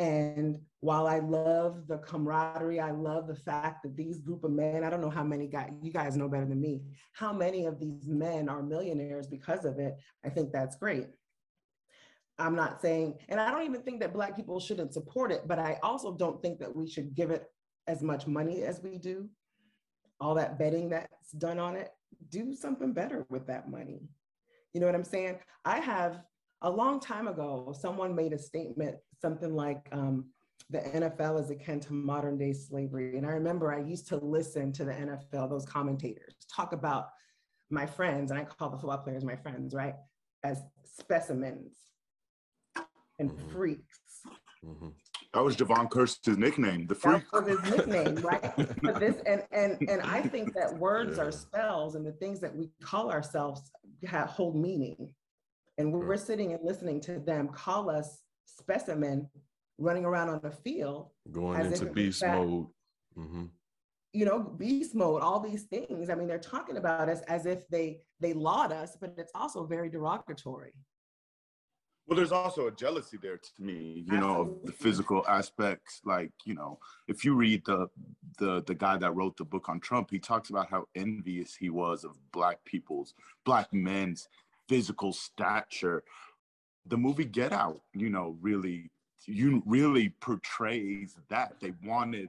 And 0.00 0.58
while 0.80 1.06
I 1.06 1.18
love 1.18 1.86
the 1.86 1.98
camaraderie, 1.98 2.80
I 2.80 2.90
love 2.90 3.26
the 3.26 3.34
fact 3.34 3.82
that 3.82 3.98
these 3.98 4.18
group 4.18 4.44
of 4.44 4.50
men, 4.50 4.82
I 4.82 4.88
don't 4.88 5.02
know 5.02 5.10
how 5.10 5.22
many 5.22 5.46
guys, 5.46 5.72
you 5.82 5.92
guys 5.92 6.16
know 6.16 6.26
better 6.26 6.46
than 6.46 6.58
me, 6.58 6.80
how 7.12 7.34
many 7.34 7.66
of 7.66 7.78
these 7.78 8.06
men 8.06 8.48
are 8.48 8.62
millionaires 8.62 9.26
because 9.26 9.66
of 9.66 9.78
it. 9.78 9.98
I 10.24 10.30
think 10.30 10.52
that's 10.52 10.76
great. 10.76 11.08
I'm 12.38 12.56
not 12.56 12.80
saying, 12.80 13.18
and 13.28 13.38
I 13.38 13.50
don't 13.50 13.66
even 13.66 13.82
think 13.82 14.00
that 14.00 14.14
Black 14.14 14.34
people 14.34 14.58
shouldn't 14.58 14.94
support 14.94 15.32
it, 15.32 15.42
but 15.46 15.58
I 15.58 15.78
also 15.82 16.14
don't 16.14 16.40
think 16.40 16.60
that 16.60 16.74
we 16.74 16.88
should 16.88 17.14
give 17.14 17.30
it 17.30 17.44
as 17.86 18.02
much 18.02 18.26
money 18.26 18.62
as 18.62 18.80
we 18.82 18.96
do. 18.96 19.28
All 20.18 20.34
that 20.36 20.58
betting 20.58 20.88
that's 20.88 21.32
done 21.32 21.58
on 21.58 21.76
it, 21.76 21.90
do 22.30 22.54
something 22.54 22.94
better 22.94 23.26
with 23.28 23.46
that 23.48 23.68
money. 23.70 24.00
You 24.72 24.80
know 24.80 24.86
what 24.86 24.94
I'm 24.94 25.04
saying? 25.04 25.40
I 25.66 25.78
have 25.80 26.22
a 26.62 26.70
long 26.70 27.00
time 27.00 27.28
ago, 27.28 27.74
someone 27.78 28.14
made 28.14 28.32
a 28.32 28.38
statement, 28.38 28.96
something 29.20 29.54
like 29.54 29.88
um, 29.92 30.26
the 30.68 30.78
NFL 30.78 31.40
is 31.40 31.50
akin 31.50 31.80
to 31.80 31.92
modern 31.92 32.38
day 32.38 32.52
slavery. 32.52 33.16
And 33.16 33.26
I 33.26 33.30
remember 33.30 33.72
I 33.72 33.80
used 33.80 34.08
to 34.08 34.16
listen 34.16 34.72
to 34.74 34.84
the 34.84 34.92
NFL, 34.92 35.48
those 35.48 35.66
commentators 35.66 36.34
talk 36.54 36.72
about 36.72 37.08
my 37.70 37.86
friends, 37.86 38.30
and 38.30 38.38
I 38.38 38.44
call 38.44 38.70
the 38.70 38.78
football 38.78 38.98
players 38.98 39.24
my 39.24 39.36
friends, 39.36 39.74
right? 39.74 39.94
As 40.44 40.62
specimens 40.84 41.76
and 43.18 43.30
mm-hmm. 43.30 43.48
freaks. 43.50 44.00
Mm-hmm. 44.64 44.88
That 45.32 45.44
was 45.44 45.56
Jevon 45.56 45.88
Kearse's 45.90 46.36
nickname, 46.36 46.86
the 46.86 46.94
freak. 46.94 47.22
That 47.32 47.44
was 47.44 47.60
his 47.60 47.76
nickname, 47.76 48.16
right? 48.16 48.52
but 48.82 48.98
this 48.98 49.16
and 49.26 49.44
and 49.52 49.78
and 49.88 50.02
I 50.02 50.22
think 50.22 50.54
that 50.54 50.76
words 50.76 51.18
yeah. 51.18 51.24
are 51.24 51.32
spells, 51.32 51.94
and 51.94 52.04
the 52.04 52.12
things 52.12 52.40
that 52.40 52.54
we 52.54 52.70
call 52.82 53.12
ourselves 53.12 53.70
have, 54.06 54.28
hold 54.28 54.56
meaning. 54.56 55.14
And 55.80 55.92
we're 55.92 56.16
sitting 56.16 56.52
and 56.52 56.62
listening 56.62 57.00
to 57.02 57.18
them 57.18 57.48
call 57.48 57.90
us 57.90 58.20
specimen 58.44 59.28
running 59.78 60.04
around 60.04 60.28
on 60.28 60.40
the 60.42 60.50
field. 60.50 61.08
Going 61.32 61.60
into 61.60 61.86
beast 61.86 62.20
fact, 62.20 62.38
mode. 62.38 62.66
Mm-hmm. 63.18 63.44
You 64.12 64.24
know, 64.24 64.40
beast 64.40 64.94
mode, 64.94 65.22
all 65.22 65.40
these 65.40 65.62
things. 65.64 66.10
I 66.10 66.14
mean, 66.14 66.28
they're 66.28 66.38
talking 66.38 66.76
about 66.76 67.08
us 67.08 67.20
as 67.22 67.46
if 67.46 67.66
they 67.68 68.02
they 68.20 68.34
laud 68.34 68.72
us, 68.72 68.96
but 69.00 69.14
it's 69.16 69.32
also 69.34 69.64
very 69.64 69.88
derogatory. 69.88 70.74
Well, 72.06 72.16
there's 72.16 72.32
also 72.32 72.66
a 72.66 72.72
jealousy 72.72 73.18
there 73.22 73.38
to 73.38 73.62
me, 73.62 74.04
you 74.10 74.18
know, 74.18 74.40
of 74.40 74.66
the 74.66 74.72
physical 74.72 75.24
aspects. 75.28 76.00
Like, 76.04 76.32
you 76.44 76.54
know, 76.54 76.80
if 77.06 77.24
you 77.24 77.34
read 77.34 77.64
the 77.64 77.88
the 78.38 78.62
the 78.66 78.74
guy 78.74 78.96
that 78.98 79.14
wrote 79.14 79.36
the 79.36 79.44
book 79.44 79.68
on 79.68 79.80
Trump, 79.80 80.10
he 80.10 80.18
talks 80.18 80.50
about 80.50 80.68
how 80.68 80.86
envious 80.94 81.54
he 81.54 81.70
was 81.70 82.04
of 82.04 82.18
black 82.32 82.64
people's, 82.64 83.14
black 83.44 83.72
men's 83.72 84.28
physical 84.70 85.12
stature. 85.12 86.04
The 86.86 86.96
movie 86.96 87.24
Get 87.24 87.52
Out, 87.52 87.80
you 87.92 88.08
know, 88.08 88.36
really 88.40 88.88
you 89.26 89.62
really 89.66 90.10
portrays 90.20 91.16
that. 91.28 91.56
They 91.60 91.72
wanted 91.84 92.28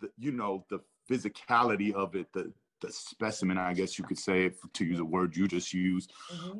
the, 0.00 0.10
you 0.18 0.30
know, 0.30 0.64
the 0.70 0.80
physicality 1.10 1.92
of 1.92 2.14
it, 2.14 2.26
the 2.32 2.52
the 2.80 2.92
specimen, 2.92 3.58
I 3.58 3.74
guess 3.74 3.98
you 3.98 4.04
could 4.04 4.18
say, 4.18 4.52
to 4.74 4.84
use 4.84 5.00
a 5.00 5.04
word 5.04 5.36
you 5.36 5.48
just 5.48 5.74
used. 5.74 6.12
Mm-hmm. 6.32 6.58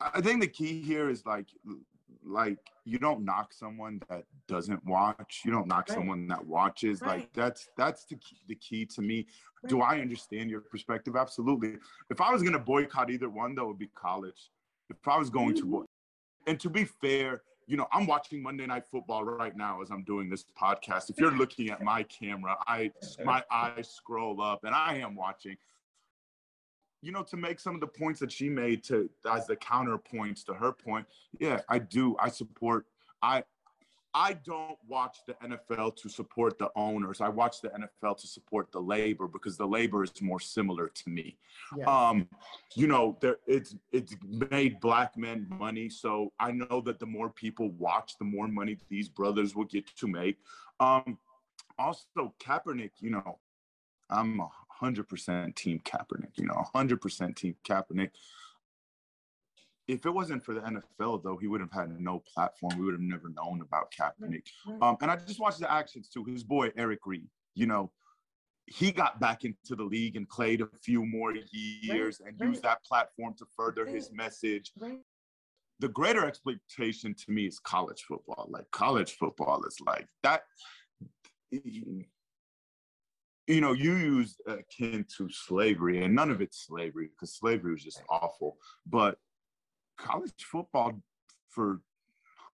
I 0.00 0.20
think 0.22 0.40
the 0.40 0.48
key 0.48 0.80
here 0.80 1.10
is 1.10 1.26
like 1.26 1.48
like 2.28 2.58
you 2.84 2.98
don't 2.98 3.24
knock 3.24 3.52
someone 3.52 4.00
that 4.08 4.24
doesn't 4.46 4.84
watch 4.84 5.42
you 5.44 5.50
don't 5.50 5.66
knock 5.66 5.88
right. 5.88 5.96
someone 5.96 6.26
that 6.26 6.44
watches 6.44 7.00
right. 7.00 7.20
like 7.20 7.32
that's 7.32 7.68
that's 7.76 8.04
the 8.04 8.16
key, 8.16 8.36
the 8.48 8.54
key 8.56 8.84
to 8.84 9.02
me 9.02 9.26
right. 9.62 9.70
do 9.70 9.80
i 9.80 10.00
understand 10.00 10.50
your 10.50 10.60
perspective 10.60 11.16
absolutely 11.16 11.76
if 12.10 12.20
i 12.20 12.30
was 12.30 12.42
going 12.42 12.52
to 12.52 12.58
boycott 12.58 13.10
either 13.10 13.28
one 13.28 13.54
that 13.54 13.64
would 13.64 13.78
be 13.78 13.90
college 13.94 14.50
if 14.90 14.96
i 15.06 15.16
was 15.16 15.30
going 15.30 15.54
mm-hmm. 15.54 15.70
to 15.70 15.86
and 16.46 16.60
to 16.60 16.68
be 16.68 16.84
fair 16.84 17.42
you 17.66 17.76
know 17.76 17.86
i'm 17.92 18.06
watching 18.06 18.42
monday 18.42 18.66
night 18.66 18.84
football 18.90 19.24
right 19.24 19.56
now 19.56 19.80
as 19.80 19.90
i'm 19.90 20.02
doing 20.04 20.28
this 20.28 20.44
podcast 20.60 21.10
if 21.10 21.18
you're 21.18 21.36
looking 21.36 21.70
at 21.70 21.82
my 21.82 22.02
camera 22.04 22.56
i 22.66 22.90
my 23.24 23.42
eyes 23.50 23.88
scroll 23.90 24.40
up 24.40 24.64
and 24.64 24.74
i 24.74 24.94
am 24.96 25.14
watching 25.14 25.56
you 27.02 27.12
know, 27.12 27.22
to 27.24 27.36
make 27.36 27.60
some 27.60 27.74
of 27.74 27.80
the 27.80 27.86
points 27.86 28.20
that 28.20 28.32
she 28.32 28.48
made 28.48 28.82
to 28.84 29.08
as 29.30 29.46
the 29.46 29.56
counterpoints 29.56 30.44
to 30.46 30.54
her 30.54 30.72
point, 30.72 31.06
yeah, 31.38 31.60
I 31.68 31.78
do. 31.78 32.16
I 32.18 32.28
support. 32.28 32.86
I 33.22 33.44
I 34.14 34.32
don't 34.32 34.78
watch 34.88 35.18
the 35.26 35.34
NFL 35.34 35.94
to 35.96 36.08
support 36.08 36.58
the 36.58 36.70
owners. 36.74 37.20
I 37.20 37.28
watch 37.28 37.60
the 37.60 37.68
NFL 37.68 38.16
to 38.18 38.26
support 38.26 38.72
the 38.72 38.80
labor 38.80 39.28
because 39.28 39.56
the 39.56 39.66
labor 39.66 40.02
is 40.02 40.10
more 40.20 40.40
similar 40.40 40.88
to 40.88 41.10
me. 41.10 41.36
Yeah. 41.76 41.84
Um, 41.84 42.28
you 42.74 42.86
know, 42.86 43.16
there 43.20 43.36
it's 43.46 43.76
it's 43.92 44.16
made 44.50 44.80
black 44.80 45.16
men 45.16 45.46
money, 45.50 45.88
so 45.88 46.32
I 46.40 46.52
know 46.52 46.80
that 46.84 46.98
the 46.98 47.06
more 47.06 47.30
people 47.30 47.70
watch, 47.78 48.16
the 48.18 48.24
more 48.24 48.48
money 48.48 48.76
these 48.88 49.08
brothers 49.08 49.54
will 49.54 49.66
get 49.66 49.86
to 49.96 50.06
make. 50.08 50.38
Um, 50.80 51.18
also, 51.78 52.34
Kaepernick, 52.40 52.92
you 52.98 53.10
know, 53.10 53.38
I'm 54.10 54.40
100% 54.80 55.54
Team 55.54 55.80
Kaepernick, 55.84 56.36
you 56.36 56.46
know, 56.46 56.64
100% 56.74 57.36
Team 57.36 57.54
Kaepernick. 57.66 58.10
If 59.86 60.04
it 60.04 60.10
wasn't 60.10 60.44
for 60.44 60.54
the 60.54 60.60
NFL, 60.60 61.22
though, 61.22 61.38
he 61.38 61.46
would 61.46 61.62
have 61.62 61.72
had 61.72 61.98
no 61.98 62.22
platform. 62.32 62.78
We 62.78 62.84
would 62.84 62.94
have 62.94 63.00
never 63.00 63.30
known 63.30 63.62
about 63.62 63.92
Kaepernick. 63.92 64.44
Um, 64.82 64.98
and 65.00 65.10
I 65.10 65.16
just 65.16 65.40
watched 65.40 65.60
the 65.60 65.72
actions 65.72 66.08
too. 66.08 66.24
His 66.24 66.44
boy, 66.44 66.70
Eric 66.76 67.00
Reid, 67.06 67.28
you 67.54 67.66
know, 67.66 67.90
he 68.66 68.92
got 68.92 69.18
back 69.18 69.44
into 69.44 69.74
the 69.74 69.82
league 69.82 70.16
and 70.16 70.28
played 70.28 70.60
a 70.60 70.68
few 70.82 71.06
more 71.06 71.32
years 71.52 72.20
right, 72.20 72.30
and 72.30 72.40
right. 72.40 72.50
used 72.50 72.62
that 72.62 72.84
platform 72.84 73.34
to 73.38 73.46
further 73.56 73.84
right. 73.84 73.94
his 73.94 74.12
message. 74.12 74.72
The 75.80 75.88
greater 75.88 76.26
exploitation 76.26 77.14
to 77.14 77.30
me 77.30 77.46
is 77.46 77.58
college 77.58 78.02
football. 78.02 78.48
Like 78.50 78.70
college 78.72 79.12
football 79.12 79.64
is 79.64 79.78
like 79.86 80.06
that 80.22 80.42
you 83.48 83.62
know, 83.62 83.72
you 83.72 83.96
use 83.96 84.36
akin 84.46 85.04
to 85.16 85.28
slavery, 85.30 86.04
and 86.04 86.14
none 86.14 86.30
of 86.30 86.40
it's 86.40 86.66
slavery 86.66 87.08
because 87.08 87.34
slavery 87.34 87.72
was 87.72 87.82
just 87.82 88.02
awful. 88.10 88.58
But 88.86 89.16
college 89.96 90.32
football 90.38 90.92
for 91.48 91.80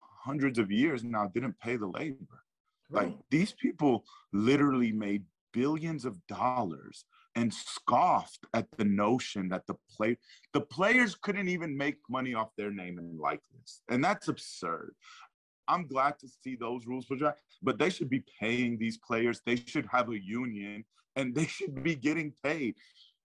hundreds 0.01 0.59
of 0.59 0.71
years 0.71 1.03
now 1.03 1.27
didn't 1.35 1.59
pay 1.59 1.77
the 1.77 1.87
labor. 1.87 2.45
Right. 2.91 3.07
Like 3.07 3.15
these 3.31 3.53
people 3.53 4.05
literally 4.33 4.93
made 4.93 5.25
billions 5.53 6.05
of 6.05 6.25
dollars 6.27 7.05
and 7.35 7.53
scoffed 7.53 8.47
at 8.53 8.67
the 8.77 8.85
notion 8.85 9.49
that 9.49 9.67
the 9.67 9.75
play 9.91 10.19
the 10.53 10.61
players 10.61 11.15
couldn't 11.15 11.49
even 11.49 11.75
make 11.77 11.97
money 12.11 12.35
off 12.35 12.51
their 12.57 12.71
name 12.71 12.99
and 12.99 13.19
likeness. 13.19 13.81
And 13.89 14.05
that's 14.05 14.29
absurd. 14.29 14.95
I'm 15.69 15.87
glad 15.87 16.19
to 16.21 16.29
see 16.29 16.57
those 16.57 16.87
rules 16.87 17.07
for 17.07 17.17
draft, 17.17 17.39
but 17.63 17.79
they 17.79 17.91
should 17.91 18.11
be 18.11 18.25
paying 18.41 18.79
these 18.79 18.99
players. 18.99 19.41
They 19.45 19.57
should 19.57 19.87
have 19.91 20.11
a 20.11 20.21
union 20.21 20.85
and 21.17 21.35
they 21.35 21.47
should 21.47 21.83
be 21.83 21.95
getting 21.95 22.33
paid. 22.43 22.75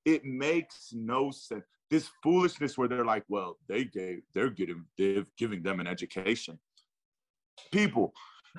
It 0.05 0.25
makes 0.25 0.89
no 0.93 1.31
sense. 1.31 1.63
This 1.89 2.09
foolishness 2.21 2.77
where 2.77 2.87
they're 2.87 3.05
like, 3.05 3.23
well, 3.29 3.57
they 3.67 3.85
gave, 3.85 4.21
they're 4.33 4.49
getting, 4.49 4.85
they're 4.97 5.25
giving 5.37 5.63
them 5.63 5.79
an 5.79 5.87
education. 5.87 6.59
People, 7.71 8.13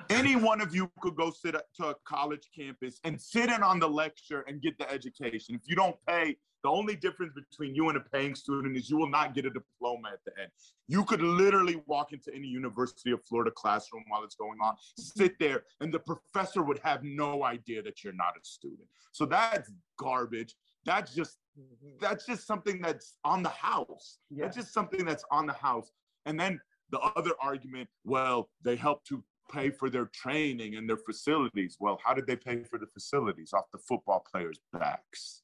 any 0.09 0.35
one 0.49 0.61
of 0.61 0.75
you 0.75 0.91
could 0.99 1.15
go 1.15 1.31
sit 1.31 1.55
to 1.77 1.87
a 1.87 1.95
college 2.05 2.49
campus 2.55 2.99
and 3.03 3.19
sit 3.19 3.49
in 3.49 3.63
on 3.63 3.79
the 3.79 3.89
lecture 3.89 4.41
and 4.47 4.61
get 4.61 4.77
the 4.77 4.89
education. 4.91 5.55
If 5.55 5.61
you 5.65 5.75
don't 5.75 5.95
pay, 6.07 6.37
the 6.63 6.69
only 6.69 6.95
difference 6.95 7.33
between 7.33 7.73
you 7.73 7.87
and 7.89 7.97
a 7.97 8.01
paying 8.01 8.35
student 8.35 8.75
is 8.75 8.89
you 8.89 8.97
will 8.97 9.09
not 9.09 9.33
get 9.33 9.45
a 9.45 9.49
diploma 9.49 10.09
at 10.13 10.19
the 10.25 10.31
end. 10.41 10.51
You 10.87 11.05
could 11.05 11.21
literally 11.21 11.81
walk 11.85 12.11
into 12.11 12.33
any 12.33 12.47
University 12.47 13.11
of 13.11 13.23
Florida 13.23 13.51
classroom 13.51 14.03
while 14.07 14.23
it's 14.23 14.35
going 14.35 14.59
on, 14.61 14.75
sit 14.97 15.37
there, 15.39 15.63
and 15.79 15.93
the 15.93 15.99
professor 15.99 16.61
would 16.61 16.79
have 16.79 17.03
no 17.03 17.43
idea 17.43 17.81
that 17.83 18.03
you're 18.03 18.13
not 18.13 18.33
a 18.35 18.43
student. 18.43 18.87
So 19.11 19.25
that's 19.25 19.71
garbage. 19.97 20.55
That's 20.85 21.13
just 21.13 21.37
that's 21.99 22.25
just 22.25 22.47
something 22.47 22.81
that's 22.81 23.17
on 23.25 23.43
the 23.43 23.49
house. 23.49 24.19
Yeah. 24.29 24.45
That's 24.45 24.57
just 24.57 24.73
something 24.73 25.05
that's 25.05 25.25
on 25.31 25.45
the 25.45 25.53
house. 25.53 25.91
And 26.25 26.39
then 26.39 26.59
the 26.89 26.99
other 26.99 27.31
argument, 27.41 27.89
well, 28.03 28.49
they 28.63 28.75
help 28.75 29.03
to 29.05 29.23
pay 29.51 29.69
for 29.69 29.89
their 29.89 30.05
training 30.05 30.75
and 30.75 30.87
their 30.87 30.97
facilities. 30.97 31.77
Well, 31.79 31.99
how 32.03 32.13
did 32.13 32.27
they 32.27 32.35
pay 32.35 32.63
for 32.63 32.77
the 32.77 32.87
facilities? 32.87 33.51
Off 33.53 33.65
the 33.71 33.79
football 33.79 34.25
players' 34.31 34.59
backs. 34.71 35.43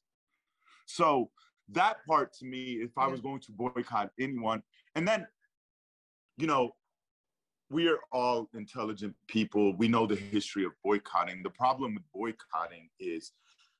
So 0.86 1.30
that 1.70 1.98
part 2.06 2.32
to 2.34 2.46
me, 2.46 2.74
if 2.74 2.96
I 2.96 3.06
was 3.06 3.20
going 3.20 3.40
to 3.40 3.52
boycott 3.52 4.10
anyone, 4.18 4.62
and 4.94 5.06
then 5.06 5.26
you 6.36 6.46
know, 6.46 6.74
we 7.70 7.88
are 7.88 7.98
all 8.12 8.48
intelligent 8.54 9.14
people. 9.26 9.74
We 9.76 9.88
know 9.88 10.06
the 10.06 10.16
history 10.16 10.64
of 10.64 10.72
boycotting. 10.84 11.42
The 11.42 11.50
problem 11.50 11.94
with 11.94 12.04
boycotting 12.14 12.88
is 13.00 13.32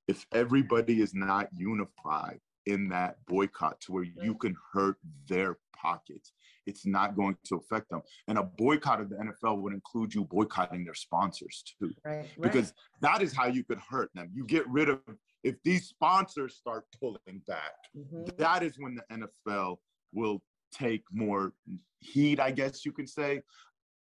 if 0.08 0.26
everybody 0.32 1.00
is 1.00 1.14
not 1.14 1.48
unified 1.56 2.40
in 2.66 2.88
that 2.88 3.16
boycott 3.28 3.80
to 3.82 3.92
where 3.92 4.04
you 4.04 4.34
can 4.34 4.56
hurt 4.72 4.96
their 5.28 5.58
pockets, 5.76 6.32
it's 6.66 6.84
not 6.84 7.14
going 7.14 7.36
to 7.44 7.56
affect 7.56 7.90
them. 7.90 8.02
And 8.26 8.38
a 8.38 8.42
boycott 8.42 9.00
of 9.00 9.08
the 9.08 9.16
NFL 9.16 9.58
would 9.58 9.72
include 9.72 10.14
you 10.14 10.24
boycotting 10.24 10.84
their 10.84 10.94
sponsors 10.94 11.62
too. 11.78 11.92
Right. 12.04 12.26
Because 12.40 12.74
that 13.02 13.22
is 13.22 13.32
how 13.32 13.46
you 13.46 13.62
could 13.62 13.78
hurt 13.78 14.10
them. 14.14 14.30
You 14.34 14.44
get 14.44 14.68
rid 14.68 14.88
of 14.88 15.00
if 15.46 15.54
these 15.62 15.86
sponsors 15.88 16.56
start 16.56 16.84
pulling 17.00 17.38
back, 17.46 17.74
Mhm. 17.96 18.36
that 18.36 18.62
is 18.64 18.78
when 18.78 18.94
the 18.96 19.04
NFL 19.10 19.80
will 20.12 20.42
take 20.72 21.04
more 21.12 21.52
heat, 22.00 22.40
I 22.40 22.50
guess 22.50 22.84
you 22.84 22.92
can 22.92 23.06
say. 23.06 23.42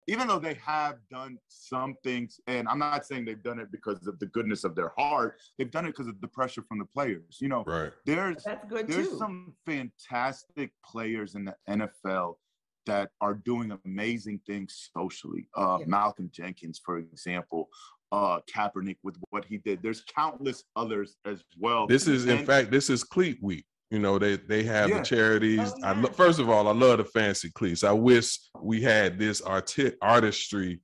Even 0.08 0.28
though 0.28 0.40
they 0.40 0.56
have 0.56 0.98
done 1.12 1.38
some 1.48 1.94
things, 2.04 2.40
and 2.48 2.68
I'm 2.68 2.80
not 2.80 3.06
saying 3.06 3.26
they've 3.26 3.44
done 3.44 3.60
it 3.60 3.72
because 3.72 4.08
of 4.08 4.18
the 4.18 4.26
goodness 4.26 4.64
of 4.64 4.74
their 4.74 4.92
heart, 4.98 5.40
they've 5.58 5.70
done 5.70 5.86
it 5.86 5.90
because 5.92 6.08
of 6.08 6.20
the 6.20 6.28
pressure 6.28 6.64
from 6.64 6.80
the 6.80 6.86
players. 6.86 7.38
You 7.40 7.50
know, 7.50 7.64
Right. 7.66 7.94
there's 8.06 8.44
That's 8.44 8.68
good 8.68 8.88
there's 8.88 9.10
too. 9.10 9.18
some 9.20 9.56
fantastic 9.68 10.74
players 10.84 11.36
in 11.36 11.46
the 11.46 11.56
NFL 11.68 12.40
that 12.88 13.12
are 13.22 13.36
doing 13.36 13.72
amazing 13.86 14.40
things 14.48 14.90
socially. 14.98 15.48
Uh, 15.56 15.78
Yeah. 15.82 15.86
Malcolm 15.86 16.32
Jenkins, 16.32 16.80
for 16.84 16.98
example, 16.98 17.70
uh, 18.12 18.40
Kaepernick 18.54 18.98
with 19.04 19.18
what 19.30 19.46
he 19.46 19.58
did. 19.58 19.82
There's 19.84 20.04
countless 20.16 20.64
others 20.76 21.18
as 21.26 21.44
well. 21.60 21.88
This 21.88 22.08
is, 22.08 22.26
in 22.26 22.46
fact, 22.46 22.72
this 22.72 22.90
is 22.90 23.04
cleat 23.04 23.38
week. 23.42 23.66
You 23.92 24.00
know, 24.00 24.20
they 24.20 24.36
they 24.38 24.64
have 24.64 24.90
Yeah. 24.90 25.00
the 25.00 25.04
charities. 25.04 25.60
Oh, 25.60 25.84
I 25.84 25.94
lo- 25.94 26.10
first 26.12 26.40
of 26.40 26.50
all, 26.50 26.68
I 26.68 26.74
love 26.74 27.00
the 27.00 27.06
fancy 27.06 27.50
cleats. 27.52 27.84
I 27.84 27.92
wish 27.92 28.38
we 28.62 28.82
had 28.82 29.18
this 29.18 29.42
arti- 29.42 29.94
artistry 30.02 30.80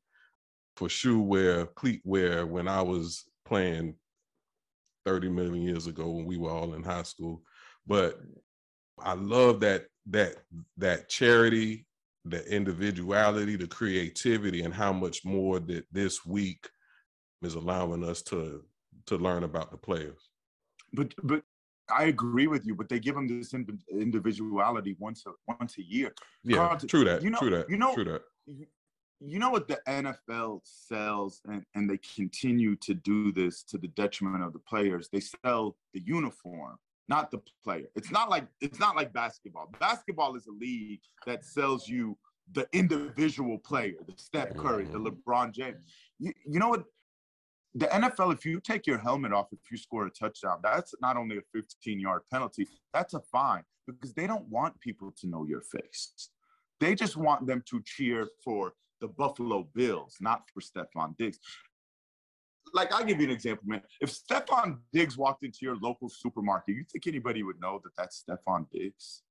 for 0.76 0.90
shoe 0.90 1.22
wear, 1.22 1.68
cleat 1.68 2.02
wear 2.04 2.46
when 2.46 2.68
I 2.68 2.82
was 2.82 3.26
playing 3.46 3.96
30 5.06 5.30
million 5.30 5.62
years 5.64 5.86
ago 5.88 6.10
when 6.10 6.26
we 6.26 6.38
were 6.38 6.50
all 6.50 6.74
in 6.74 6.84
high 6.84 7.04
school. 7.04 7.44
But 7.86 8.20
I 9.00 9.14
love 9.14 9.60
that 9.60 9.86
that 10.08 10.38
that 10.78 11.08
charity, 11.10 11.86
the 12.26 12.44
individuality, 12.52 13.56
the 13.56 13.68
creativity, 13.68 14.62
and 14.64 14.74
how 14.74 14.92
much 14.94 15.24
more 15.24 15.60
that 15.60 15.86
this 15.92 16.26
week 16.26 16.68
is 17.46 17.56
allowing 17.56 18.04
us 18.04 18.22
to 18.24 18.64
to 19.08 19.18
learn 19.18 19.44
about 19.44 19.72
the 19.72 19.78
players. 19.78 20.30
but 20.94 21.14
but 21.24 21.44
I 21.90 22.06
agree 22.06 22.48
with 22.48 22.66
you. 22.66 22.76
But 22.76 22.90
they 22.90 23.00
give 23.00 23.16
them 23.16 23.28
this 23.28 23.54
individuality 23.54 24.96
once 25.00 25.24
a 25.28 25.32
once 25.60 25.78
a 25.78 25.84
year. 25.84 26.14
Yeah, 26.44 26.78
true 26.88 27.04
that. 27.06 27.22
you 27.22 27.30
know- 27.30 27.40
true 27.40 27.52
that. 27.52 27.70
you 27.70 27.78
know- 27.78 27.94
true 27.94 28.06
that. 28.06 28.24
you 28.46 28.66
you 29.22 29.40
know 29.40 29.50
what 29.50 29.68
the 29.68 29.80
NFL 29.88 30.62
sells, 30.64 31.42
and, 31.46 31.66
and 31.74 31.90
they 31.90 31.98
continue 32.16 32.76
to 32.78 32.94
do 32.94 33.32
this 33.32 33.64
to 33.64 33.78
the 33.78 33.88
detriment 33.90 34.44
of 34.44 34.52
the 34.52 34.60
players. 34.60 35.10
They 35.12 35.22
sell 35.22 35.78
the 35.94 36.02
uniform, 36.02 36.78
not 37.08 37.32
the 37.32 37.42
player. 37.64 37.88
It's 37.96 38.12
not 38.12 38.30
like 38.30 38.46
it's 38.62 38.80
not 38.80 38.96
like 38.96 39.14
basketball. 39.14 39.72
Basketball 39.80 40.36
is 40.36 40.48
a 40.48 40.52
league 40.52 41.02
that 41.26 41.46
sells 41.46 41.88
you 41.88 42.18
the 42.52 42.68
individual 42.74 43.58
player, 43.58 43.96
the 44.06 44.14
Steph 44.18 44.56
Curry, 44.56 44.86
the 44.86 45.00
mm-hmm. 45.00 45.08
LeBron 45.08 45.52
James. 45.52 45.84
You, 46.20 46.34
you 46.46 46.60
know 46.60 46.70
what? 46.70 46.84
The 47.78 47.88
NFL, 47.88 48.34
if 48.34 48.46
you 48.46 48.62
take 48.62 48.88
your 48.88 48.98
helmet 48.98 49.34
off, 49.34 49.48
if 49.52 49.60
you 49.70 49.78
score 49.78 50.08
a 50.08 50.10
touchdown, 50.10 50.60
that's 50.64 50.94
not 51.02 51.18
only 51.18 51.38
a 51.38 51.42
15 51.54 52.00
yard 52.00 52.22
penalty, 52.32 52.68
that's 52.94 53.14
a 53.14 53.20
fine 53.20 53.64
because 53.86 54.14
they 54.14 54.28
don't 54.28 54.48
want 54.48 54.80
people 54.80 55.14
to 55.20 55.28
know 55.28 55.46
your 55.46 55.62
face. 55.62 56.30
They 56.80 56.96
just 56.96 57.18
want 57.18 57.48
them 57.48 57.64
to 57.70 57.82
cheer 57.86 58.30
for 58.44 58.74
the 59.02 59.08
Buffalo 59.10 59.68
Bills, 59.76 60.16
not 60.22 60.44
for 60.54 60.62
Stefon 60.62 61.18
Diggs. 61.18 61.38
Like, 62.74 62.94
I'll 62.94 63.06
give 63.06 63.20
you 63.20 63.26
an 63.26 63.32
example, 63.32 63.64
man. 63.68 63.82
If 64.02 64.12
Stefon 64.12 64.80
Diggs 64.92 65.18
walked 65.18 65.44
into 65.44 65.60
your 65.62 65.78
local 65.78 66.10
supermarket, 66.10 66.76
you 66.76 66.86
think 66.92 67.08
anybody 67.08 67.44
would 67.44 67.60
know 67.62 67.80
that 67.84 67.92
that's 67.98 68.24
Stefon 68.24 68.68
Diggs? 68.72 69.22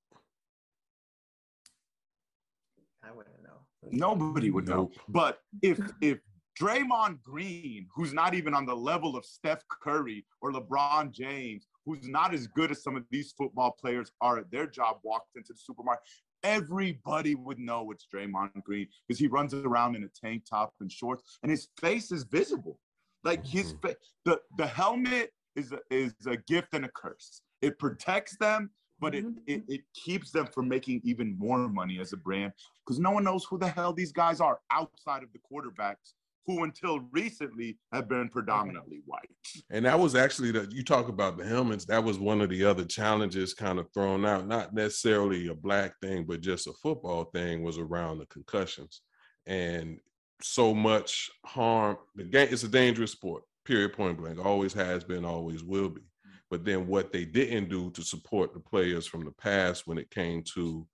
I 3.03 3.11
wouldn't 3.11 3.43
know. 3.43 3.51
Nobody 3.91 4.51
would 4.51 4.69
know. 4.69 4.91
But 5.09 5.41
if 5.63 5.79
if 6.01 6.19
Draymond 6.61 7.21
Green, 7.23 7.89
who's 7.95 8.13
not 8.13 8.35
even 8.35 8.55
on 8.55 8.65
the 8.65 8.75
level 8.77 9.17
of 9.17 9.25
Steph 9.25 9.63
Curry 9.69 10.25
or 10.41 10.53
LeBron 10.53 11.11
James, 11.11 11.67
who's 11.85 12.07
not 12.09 12.33
as 12.33 12.47
good 12.47 12.71
as 12.71 12.83
some 12.83 12.97
of 12.97 13.05
these 13.11 13.33
football 13.33 13.73
players 13.73 14.13
are 14.21 14.39
at 14.39 14.51
their 14.51 14.67
job, 14.67 14.99
walked 15.03 15.37
into 15.37 15.53
the 15.53 15.59
supermarket, 15.59 16.05
everybody 16.43 17.35
would 17.35 17.59
know 17.59 17.91
it's 17.91 18.07
Draymond 18.13 18.63
Green 18.63 18.87
because 19.09 19.19
he 19.19 19.27
runs 19.27 19.53
around 19.55 19.97
in 19.97 20.05
a 20.05 20.09
tank 20.09 20.45
top 20.49 20.75
and 20.81 20.91
shorts, 20.91 21.39
and 21.43 21.51
his 21.51 21.69
face 21.81 22.13
is 22.13 22.25
visible. 22.25 22.79
Like 23.25 23.45
his 23.45 23.73
Mhm. 23.75 23.83
face, 23.83 23.97
the 24.25 24.41
the 24.59 24.67
helmet 24.67 25.33
is 25.57 25.73
a, 25.73 25.81
is 25.91 26.15
a 26.27 26.37
gift 26.37 26.69
and 26.75 26.85
a 26.85 26.91
curse. 26.91 27.41
It 27.63 27.79
protects 27.79 28.37
them, 28.37 28.71
but 28.99 29.15
it, 29.15 29.25
Mhm. 29.25 29.43
it 29.47 29.65
it 29.69 29.81
keeps 29.95 30.31
them 30.31 30.47
from 30.47 30.69
making 30.69 31.01
even 31.05 31.37
more 31.39 31.67
money 31.69 31.99
as 32.01 32.13
a 32.13 32.17
brand 32.19 32.53
because 32.85 32.99
no 33.01 33.11
one 33.11 33.25
knows 33.25 33.45
who 33.47 33.57
the 33.59 33.69
hell 33.69 33.93
these 33.95 34.13
guys 34.13 34.41
are 34.41 34.61
outside 34.71 35.23
of 35.23 35.33
the 35.33 35.39
quarterbacks 35.39 36.13
who 36.47 36.65
until 36.65 37.01
recently 37.11 37.79
have 37.93 38.09
been 38.09 38.29
predominantly 38.29 39.01
white. 39.07 39.31
And 39.71 39.87
that 39.87 39.99
was 39.99 40.15
actually 40.15 40.53
that 40.53 40.73
you 40.73 40.85
talk 40.85 41.09
about 41.09 41.39
the 41.39 41.45
helmets. 41.45 41.87
That 41.87 42.05
was 42.05 42.19
one 42.19 42.41
of 42.41 42.51
the 42.51 42.65
other 42.65 42.85
challenges 42.85 43.55
kind 43.55 43.79
of 43.79 43.87
thrown 43.93 44.27
out, 44.27 44.47
not 44.47 44.75
necessarily 44.75 45.49
a 45.49 45.55
black 45.55 45.99
thing, 46.01 46.25
but 46.25 46.43
just 46.43 46.67
a 46.67 46.73
football 46.83 47.25
thing 47.35 47.63
was 47.63 47.79
around 47.79 48.19
the 48.19 48.27
concussions. 48.27 49.01
And 49.47 49.99
so 50.43 50.75
much 50.75 51.31
harm. 51.47 51.97
The 52.15 52.25
game 52.25 52.49
it's 52.51 52.65
a 52.65 52.69
dangerous 52.69 53.13
sport, 53.13 53.45
period 53.65 53.95
point 53.95 54.19
blank. 54.19 54.45
Always 54.45 54.75
has 54.75 55.05
been, 55.05 55.25
always 55.25 55.63
will 55.63 55.89
be. 55.89 56.03
But 56.51 56.65
then 56.65 56.87
what 56.87 57.13
they 57.13 57.25
didn't 57.25 57.71
do 57.71 57.91
to 57.93 58.03
support 58.03 58.53
the 58.53 58.61
players 58.61 59.07
from 59.07 59.25
the 59.25 59.33
past 59.33 59.87
when 59.87 59.99
it 59.99 60.11
came 60.11 60.43
to 60.55 60.87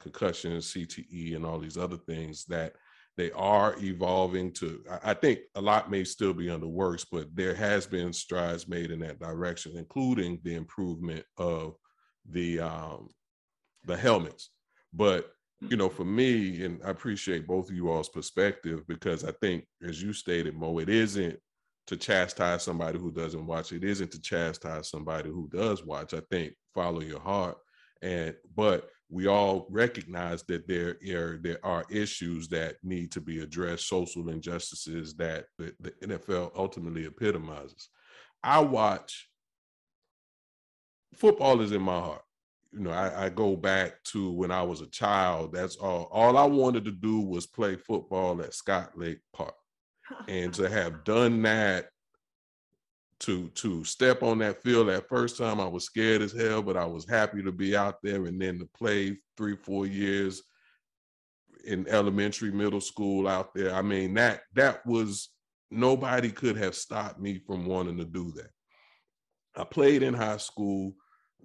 concussions, 0.00 0.72
CTE, 0.72 1.36
and 1.36 1.44
all 1.44 1.58
these 1.58 1.76
other 1.76 1.98
things 1.98 2.46
that 2.46 2.72
they 3.20 3.30
are 3.32 3.76
evolving 3.80 4.50
to 4.50 4.82
I- 5.04 5.14
think 5.14 5.40
a 5.54 5.60
lot 5.60 5.90
may 5.90 6.04
still 6.04 6.32
be 6.32 6.48
under 6.48 6.66
works 6.66 7.04
but 7.10 7.26
there 7.34 7.54
has 7.54 7.86
been 7.86 8.12
strides 8.12 8.66
made 8.66 8.90
in 8.90 9.00
that 9.00 9.20
direction 9.20 9.76
including 9.76 10.40
the 10.42 10.54
improvement 10.54 11.24
of 11.36 11.74
the 12.30 12.60
um 12.60 13.08
the 13.84 13.96
helmets. 13.96 14.50
But 14.92 15.30
you 15.68 15.76
know 15.76 15.90
for 15.90 16.06
me 16.06 16.64
and 16.64 16.80
i 16.86 16.88
appreciate 16.88 17.46
both 17.46 17.68
of 17.68 17.76
you 17.76 17.90
all's 17.90 18.08
perspective 18.08 18.80
because 18.88 19.26
i 19.26 19.32
think 19.42 19.66
as 19.86 20.02
you 20.02 20.10
stated 20.14 20.56
mo 20.56 20.78
it 20.78 20.88
isn't 20.88 21.38
to 21.86 21.96
chastise 21.98 22.62
somebody 22.62 22.98
who 22.98 23.10
doesn't 23.10 23.46
watch. 23.46 23.72
It 23.72 23.82
isn't 23.82 24.12
to 24.12 24.20
chastise 24.20 24.88
somebody 24.88 25.28
who 25.28 25.48
does 25.52 25.84
watch. 25.84 26.14
I 26.14 26.22
think 26.30 26.54
follow 26.72 27.00
your 27.00 27.20
heart 27.20 27.58
and 28.00 28.34
but 28.56 28.88
we 29.10 29.26
all 29.26 29.66
recognize 29.68 30.44
that 30.44 30.68
there 30.68 30.96
are 31.12 31.38
there 31.38 31.58
are 31.64 31.84
issues 31.90 32.48
that 32.48 32.76
need 32.82 33.10
to 33.12 33.20
be 33.20 33.40
addressed, 33.40 33.88
social 33.88 34.28
injustices 34.28 35.14
that 35.14 35.46
the, 35.58 35.74
the 35.80 35.90
NFL 36.02 36.52
ultimately 36.56 37.04
epitomizes. 37.04 37.88
I 38.42 38.60
watch 38.60 39.28
football 41.16 41.60
is 41.60 41.72
in 41.72 41.82
my 41.82 41.98
heart. 41.98 42.22
You 42.72 42.80
know, 42.80 42.92
I, 42.92 43.26
I 43.26 43.28
go 43.30 43.56
back 43.56 44.02
to 44.12 44.30
when 44.30 44.52
I 44.52 44.62
was 44.62 44.80
a 44.80 44.86
child. 44.86 45.52
That's 45.52 45.74
all. 45.74 46.08
All 46.12 46.36
I 46.36 46.44
wanted 46.44 46.84
to 46.84 46.92
do 46.92 47.20
was 47.20 47.46
play 47.46 47.74
football 47.74 48.40
at 48.42 48.54
Scott 48.54 48.92
Lake 48.96 49.18
Park, 49.32 49.54
and 50.28 50.54
to 50.54 50.68
have 50.68 51.02
done 51.02 51.42
that 51.42 51.86
to 53.20 53.48
to 53.50 53.84
step 53.84 54.22
on 54.22 54.38
that 54.38 54.62
field. 54.62 54.88
That 54.88 55.08
first 55.08 55.36
time 55.38 55.60
i 55.60 55.66
was 55.66 55.84
scared 55.84 56.22
as 56.22 56.32
hell 56.32 56.62
but 56.62 56.76
i 56.76 56.84
was 56.84 57.08
happy 57.08 57.42
to 57.42 57.52
be 57.52 57.76
out 57.76 57.96
there. 58.02 58.26
And 58.26 58.40
then 58.40 58.58
to 58.58 58.68
play 58.76 59.18
three 59.36 59.56
four 59.56 59.86
years 59.86 60.42
in 61.64 61.86
elementary 61.88 62.50
middle 62.50 62.80
school 62.80 63.28
out 63.28 63.54
there 63.54 63.74
i 63.74 63.82
mean 63.82 64.14
that 64.14 64.40
that 64.54 64.84
was 64.86 65.28
nobody 65.70 66.30
could 66.30 66.56
have 66.56 66.74
stopped 66.74 67.20
me 67.20 67.38
from 67.38 67.66
wanting 67.66 67.96
to 67.98 68.04
do 68.04 68.32
that. 68.32 68.50
I 69.56 69.64
played 69.64 70.02
in 70.02 70.14
high 70.14 70.38
school 70.38 70.94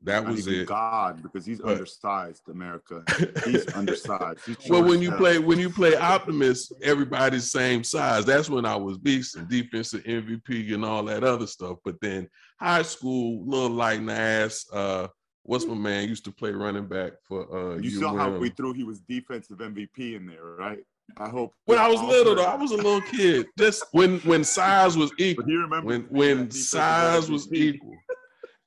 that 0.05 0.23
Not 0.23 0.31
was 0.33 0.47
it 0.47 0.67
God, 0.67 1.21
because 1.21 1.45
he's 1.45 1.59
But- 1.59 1.73
undersized, 1.73 2.47
America. 2.49 3.03
He's 3.45 3.65
undersized. 3.75 4.39
He's 4.45 4.57
well, 4.69 4.83
when 4.83 5.01
you 5.01 5.11
play 5.11 5.39
when 5.39 5.59
you 5.59 5.69
play 5.69 5.95
optimist, 5.95 6.73
everybody's 6.81 7.51
same 7.51 7.83
size. 7.83 8.25
That's 8.25 8.49
when 8.49 8.65
I 8.65 8.75
was 8.75 8.97
beasting 8.97 9.49
defensive 9.49 10.03
MVP 10.03 10.73
and 10.73 10.85
all 10.85 11.03
that 11.05 11.23
other 11.23 11.47
stuff. 11.47 11.77
But 11.83 11.99
then 12.01 12.29
high 12.59 12.83
school, 12.83 13.43
little 13.45 13.69
light 13.69 13.99
and 13.99 14.09
ass. 14.11 14.65
Uh, 14.71 15.07
what's 15.43 15.65
my 15.65 15.75
man 15.75 16.07
used 16.07 16.25
to 16.25 16.31
play 16.31 16.51
running 16.51 16.87
back 16.87 17.13
for? 17.23 17.73
Uh, 17.73 17.77
you 17.77 17.89
saw 17.91 18.15
how 18.15 18.27
UM. 18.33 18.39
we 18.39 18.49
threw 18.49 18.73
he 18.73 18.83
was 18.83 18.99
defensive 19.01 19.57
MVP 19.57 20.15
in 20.15 20.25
there, 20.25 20.43
right? 20.43 20.79
I 21.17 21.29
hope. 21.29 21.53
When 21.65 21.77
I 21.77 21.87
was 21.87 22.01
little, 22.01 22.33
though, 22.35 22.45
I 22.45 22.55
was 22.55 22.71
a 22.71 22.75
little 22.77 23.01
kid. 23.01 23.45
Just 23.59 23.83
when 23.91 24.19
when 24.21 24.43
size 24.43 24.97
was 24.97 25.11
equal. 25.19 25.45
But 25.45 25.49
equal. 25.51 25.51
he 25.51 25.55
remembers 25.55 25.85
When 25.85 26.01
when 26.09 26.51
size 26.51 27.29
was 27.29 27.51
equal. 27.53 27.95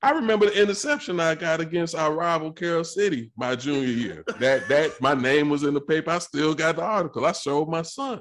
I 0.01 0.13
remember 0.13 0.47
the 0.47 0.61
interception 0.61 1.19
I 1.19 1.35
got 1.35 1.61
against 1.61 1.97
our 1.97 2.13
rival 2.13 2.53
Carol 2.53 2.85
City 2.85 3.33
my 3.37 3.57
junior 3.57 3.89
year. 3.89 4.25
That 4.39 4.69
that 4.69 5.01
my 5.01 5.15
name 5.15 5.51
was 5.51 5.65
in 5.65 5.75
the 5.75 5.81
paper. 5.81 6.11
I 6.11 6.19
still 6.19 6.55
got 6.55 6.77
the 6.77 6.83
article. 6.83 7.27
I 7.27 7.33
showed 7.33 7.69
my 7.69 7.83
son. 7.83 8.21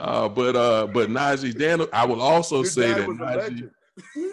Uh, 0.00 0.28
but 0.28 0.56
uh, 0.56 0.86
but 0.86 1.10
Najee 1.10 1.56
Daniel, 1.56 1.88
I 1.92 2.06
will 2.06 2.22
also 2.22 2.56
Your 2.56 2.64
say 2.64 2.92
that 2.94 3.06
Najee. 3.06 3.70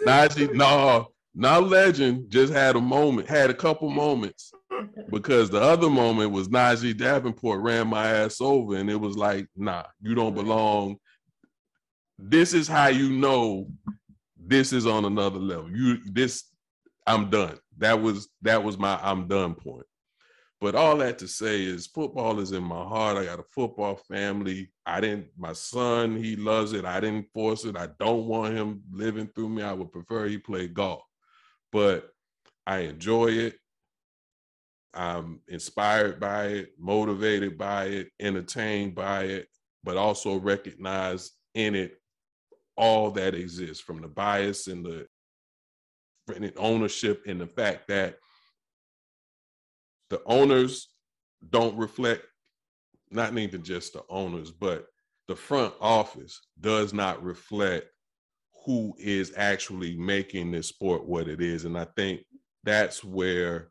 Najee, 0.06 0.54
no, 0.54 1.08
not 1.34 1.64
legend, 1.64 2.30
just 2.30 2.52
had 2.52 2.76
a 2.76 2.80
moment, 2.80 3.28
had 3.28 3.50
a 3.50 3.54
couple 3.54 3.90
moments. 3.90 4.52
Because 5.10 5.48
the 5.48 5.60
other 5.60 5.88
moment 5.88 6.32
was 6.32 6.48
Najeh 6.48 6.96
Davenport 6.96 7.60
ran 7.60 7.88
my 7.88 8.06
ass 8.06 8.40
over, 8.40 8.76
and 8.76 8.90
it 8.90 8.96
was 8.96 9.16
like, 9.16 9.46
nah, 9.56 9.84
you 10.00 10.14
don't 10.14 10.34
belong. 10.34 10.96
This 12.18 12.54
is 12.54 12.66
how 12.66 12.88
you 12.88 13.10
know 13.10 13.68
this 14.46 14.72
is 14.72 14.86
on 14.86 15.04
another 15.04 15.38
level. 15.38 15.70
You 15.70 15.98
this, 16.04 16.44
I'm 17.06 17.30
done. 17.30 17.58
That 17.78 18.00
was 18.00 18.28
that 18.42 18.62
was 18.62 18.78
my 18.78 18.98
I'm 19.02 19.28
done 19.28 19.54
point. 19.54 19.86
But 20.60 20.74
all 20.74 20.96
that 20.98 21.18
to 21.18 21.28
say 21.28 21.62
is 21.62 21.86
football 21.86 22.40
is 22.40 22.52
in 22.52 22.62
my 22.62 22.82
heart. 22.82 23.18
I 23.18 23.24
got 23.26 23.40
a 23.40 23.44
football 23.44 23.96
family. 24.08 24.70
I 24.86 25.00
didn't, 25.02 25.26
my 25.36 25.52
son, 25.52 26.16
he 26.16 26.34
loves 26.34 26.72
it. 26.72 26.86
I 26.86 26.98
didn't 26.98 27.26
force 27.34 27.66
it. 27.66 27.76
I 27.76 27.88
don't 28.00 28.26
want 28.26 28.54
him 28.54 28.82
living 28.90 29.28
through 29.34 29.50
me. 29.50 29.62
I 29.62 29.74
would 29.74 29.92
prefer 29.92 30.26
he 30.26 30.38
play 30.38 30.66
golf. 30.66 31.02
But 31.72 32.08
I 32.66 32.78
enjoy 32.80 33.32
it. 33.32 33.56
I'm 34.94 35.40
inspired 35.46 36.18
by 36.18 36.44
it, 36.46 36.70
motivated 36.78 37.58
by 37.58 37.84
it, 37.84 38.08
entertained 38.18 38.94
by 38.94 39.24
it, 39.24 39.48
but 39.84 39.98
also 39.98 40.40
recognize 40.40 41.32
in 41.54 41.74
it 41.74 41.98
all 42.76 43.10
that 43.12 43.34
exists 43.34 43.82
from 43.82 44.00
the 44.00 44.08
bias 44.08 44.66
and 44.66 44.84
the 44.84 45.06
ownership 46.56 47.22
and 47.26 47.40
the 47.40 47.46
fact 47.46 47.88
that 47.88 48.18
the 50.10 50.22
owners 50.26 50.88
don't 51.50 51.76
reflect 51.76 52.24
not 53.10 53.36
even 53.38 53.62
just 53.62 53.92
the 53.92 54.02
owners, 54.08 54.50
but 54.50 54.86
the 55.28 55.36
front 55.36 55.74
office 55.80 56.40
does 56.60 56.92
not 56.92 57.22
reflect 57.22 57.86
who 58.64 58.94
is 58.98 59.32
actually 59.36 59.96
making 59.96 60.50
this 60.50 60.68
sport 60.68 61.04
what 61.06 61.28
it 61.28 61.40
is. 61.40 61.64
And 61.64 61.78
I 61.78 61.86
think 61.96 62.22
that's 62.64 63.04
where 63.04 63.70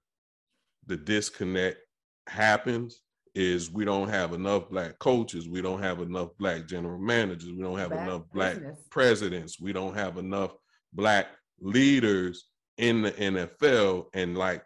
the 0.85 0.95
disconnect 0.95 1.79
happens 2.27 3.01
is 3.35 3.69
we 3.69 3.83
don't 3.83 4.09
have 4.09 4.33
enough 4.33 4.69
black 4.69 4.97
coaches, 4.99 5.47
we 5.47 5.61
don't 5.61 5.81
have 5.81 5.99
enough 5.99 6.29
black 6.39 6.65
general 6.67 6.97
managers, 6.97 7.51
we 7.51 7.61
don't 7.61 7.77
have 7.77 7.89
Black 7.89 8.07
enough 8.07 8.21
black 8.33 8.55
business. 8.55 8.87
presidents, 8.89 9.59
we 9.59 9.73
don't 9.73 9.95
have 9.95 10.17
enough 10.17 10.53
black 10.93 11.27
leaders 11.59 12.45
in 12.77 13.01
the 13.01 13.11
NFL 13.11 14.05
and 14.13 14.37
like 14.37 14.63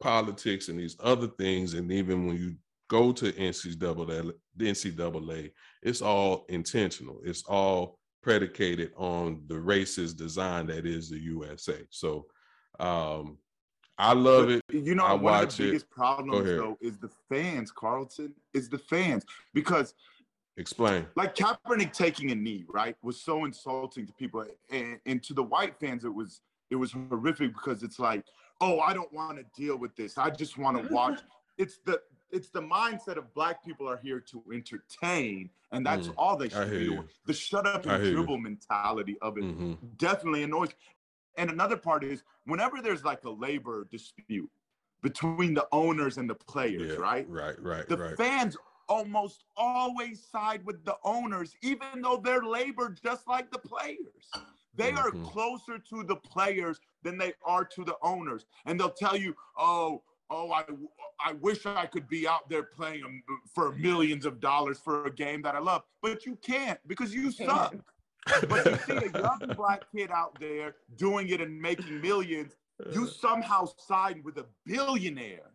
politics 0.00 0.68
and 0.68 0.78
these 0.78 0.96
other 1.00 1.28
things. 1.38 1.74
And 1.74 1.90
even 1.90 2.26
when 2.26 2.36
you 2.36 2.56
go 2.88 3.12
to 3.12 3.32
NCAA, 3.32 4.32
the 4.56 4.64
NCAA, 4.64 5.52
it's 5.82 6.02
all 6.02 6.44
intentional. 6.48 7.20
It's 7.24 7.44
all 7.44 7.98
predicated 8.22 8.92
on 8.96 9.42
the 9.46 9.54
racist 9.54 10.16
design 10.16 10.66
that 10.66 10.84
is 10.84 11.08
the 11.08 11.18
USA. 11.18 11.78
So 11.88 12.26
um 12.78 13.38
I 14.00 14.12
love 14.14 14.46
But 14.46 14.50
it. 14.50 14.62
You 14.72 14.94
know, 14.94 15.04
I 15.06 15.12
one 15.14 15.34
of 15.34 15.40
the 15.40 15.46
it. 15.64 15.66
biggest 15.66 15.90
problems 15.90 16.52
though 16.56 16.78
is 16.80 16.98
the 16.98 17.10
fans, 17.28 17.70
Carlton. 17.70 18.34
Is 18.54 18.68
the 18.68 18.78
fans 18.78 19.24
because 19.54 19.94
Explain. 20.56 21.06
like 21.16 21.34
Kaepernick 21.34 21.92
taking 21.92 22.30
a 22.30 22.34
knee, 22.34 22.64
right, 22.68 22.96
was 23.02 23.20
so 23.20 23.44
insulting 23.44 24.06
to 24.06 24.12
people, 24.14 24.44
and, 24.70 24.98
and 25.06 25.22
to 25.24 25.34
the 25.34 25.42
white 25.42 25.78
fans, 25.80 26.04
it 26.04 26.14
was 26.14 26.40
it 26.70 26.76
was 26.76 26.92
horrific 26.92 27.52
because 27.54 27.82
it's 27.82 27.98
like, 27.98 28.24
oh, 28.60 28.80
I 28.80 28.92
don't 28.94 29.12
want 29.12 29.38
to 29.38 29.44
deal 29.60 29.76
with 29.76 29.94
this. 29.96 30.18
I 30.18 30.30
just 30.30 30.58
want 30.58 30.76
to 30.86 30.92
watch. 30.94 31.20
it's 31.58 31.78
the 31.84 32.00
it's 32.30 32.48
the 32.50 32.62
mindset 32.62 33.16
of 33.16 33.32
black 33.34 33.64
people 33.64 33.88
are 33.88 33.98
here 34.02 34.20
to 34.20 34.42
entertain, 34.52 35.50
and 35.72 35.84
that's 35.84 36.08
Mm, 36.08 36.14
all 36.16 36.36
they 36.36 36.48
should 36.48 36.72
you. 36.72 37.04
The 37.26 37.32
shut 37.32 37.66
up 37.66 37.84
and 37.86 37.96
hear 37.96 38.10
you. 38.10 38.16
dribble 38.16 38.38
mentality 38.38 39.16
of 39.20 39.36
it 39.38 39.44
hmm 39.44 39.72
definitely 39.96 40.42
annoys. 40.44 40.70
And 41.40 41.50
another 41.50 41.78
part 41.78 42.04
is 42.04 42.22
whenever 42.44 42.82
there's 42.82 43.02
like 43.02 43.24
a 43.24 43.30
labor 43.30 43.88
dispute 43.90 44.50
between 45.00 45.54
the 45.54 45.66
owners 45.72 46.18
and 46.18 46.28
the 46.28 46.34
players, 46.34 46.92
Yeah, 46.92 46.96
right? 46.96 47.26
Right, 47.30 47.58
right, 47.62 47.88
The 47.88 47.96
right. 47.96 48.16
fans 48.18 48.58
almost 48.90 49.44
always 49.56 50.22
side 50.22 50.62
with 50.66 50.84
the 50.84 50.96
owners, 51.02 51.56
even 51.62 52.02
though 52.02 52.18
they're 52.18 52.42
labor 52.42 52.90
just 53.02 53.26
like 53.26 53.50
the 53.50 53.58
players. 53.58 54.30
They 54.74 54.92
are 54.92 55.10
Mhm. 55.12 55.24
closer 55.24 55.78
to 55.78 56.02
the 56.02 56.16
players 56.16 56.78
than 57.02 57.16
they 57.16 57.32
are 57.42 57.64
to 57.64 57.84
the 57.84 57.96
owners. 58.02 58.44
And 58.66 58.78
they'll 58.78 58.90
tell 58.90 59.16
you, 59.16 59.34
oh, 59.56 60.02
oh, 60.28 60.52
I, 60.52 60.64
I 61.24 61.32
wish 61.32 61.64
I 61.64 61.86
could 61.86 62.06
be 62.06 62.28
out 62.28 62.50
there 62.50 62.64
playing 62.64 63.04
um, 63.04 63.22
for 63.54 63.72
millions 63.72 64.26
of 64.26 64.40
dollars 64.40 64.78
for 64.78 65.06
a 65.06 65.10
game 65.10 65.40
that 65.42 65.54
I 65.54 65.58
love. 65.58 65.84
But 66.02 66.26
you 66.26 66.36
can't 66.36 66.78
because 66.86 67.14
you 67.14 67.30
suck. 67.32 67.74
But 68.48 68.66
you 68.66 68.76
see 68.86 69.06
a 69.06 69.18
young 69.18 69.54
black 69.56 69.82
kid 69.94 70.10
out 70.10 70.38
there 70.38 70.76
doing 70.96 71.28
it 71.28 71.40
and 71.40 71.60
making 71.60 72.00
millions, 72.00 72.52
you 72.92 73.04
uh. 73.04 73.06
somehow 73.06 73.68
side 73.78 74.22
with 74.24 74.38
a 74.38 74.46
billionaire 74.66 75.52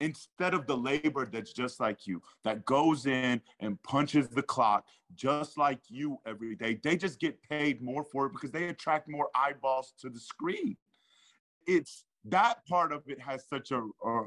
instead 0.00 0.54
of 0.54 0.66
the 0.66 0.76
labor 0.76 1.26
that's 1.26 1.52
just 1.52 1.80
like 1.80 2.06
you, 2.06 2.22
that 2.44 2.64
goes 2.64 3.06
in 3.06 3.40
and 3.60 3.82
punches 3.82 4.28
the 4.28 4.42
clock 4.42 4.84
just 5.14 5.58
like 5.58 5.80
you 5.88 6.18
every 6.26 6.54
day. 6.54 6.78
They 6.82 6.96
just 6.96 7.18
get 7.18 7.40
paid 7.42 7.82
more 7.82 8.04
for 8.04 8.26
it 8.26 8.32
because 8.32 8.52
they 8.52 8.68
attract 8.68 9.08
more 9.08 9.28
eyeballs 9.34 9.94
to 10.00 10.08
the 10.08 10.20
screen. 10.20 10.76
It's 11.66 12.04
that 12.26 12.64
part 12.66 12.92
of 12.92 13.02
it 13.06 13.20
has 13.20 13.44
such 13.48 13.70
a, 13.72 13.82
a 14.04 14.22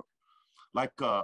like 0.73 0.99
a 1.01 1.23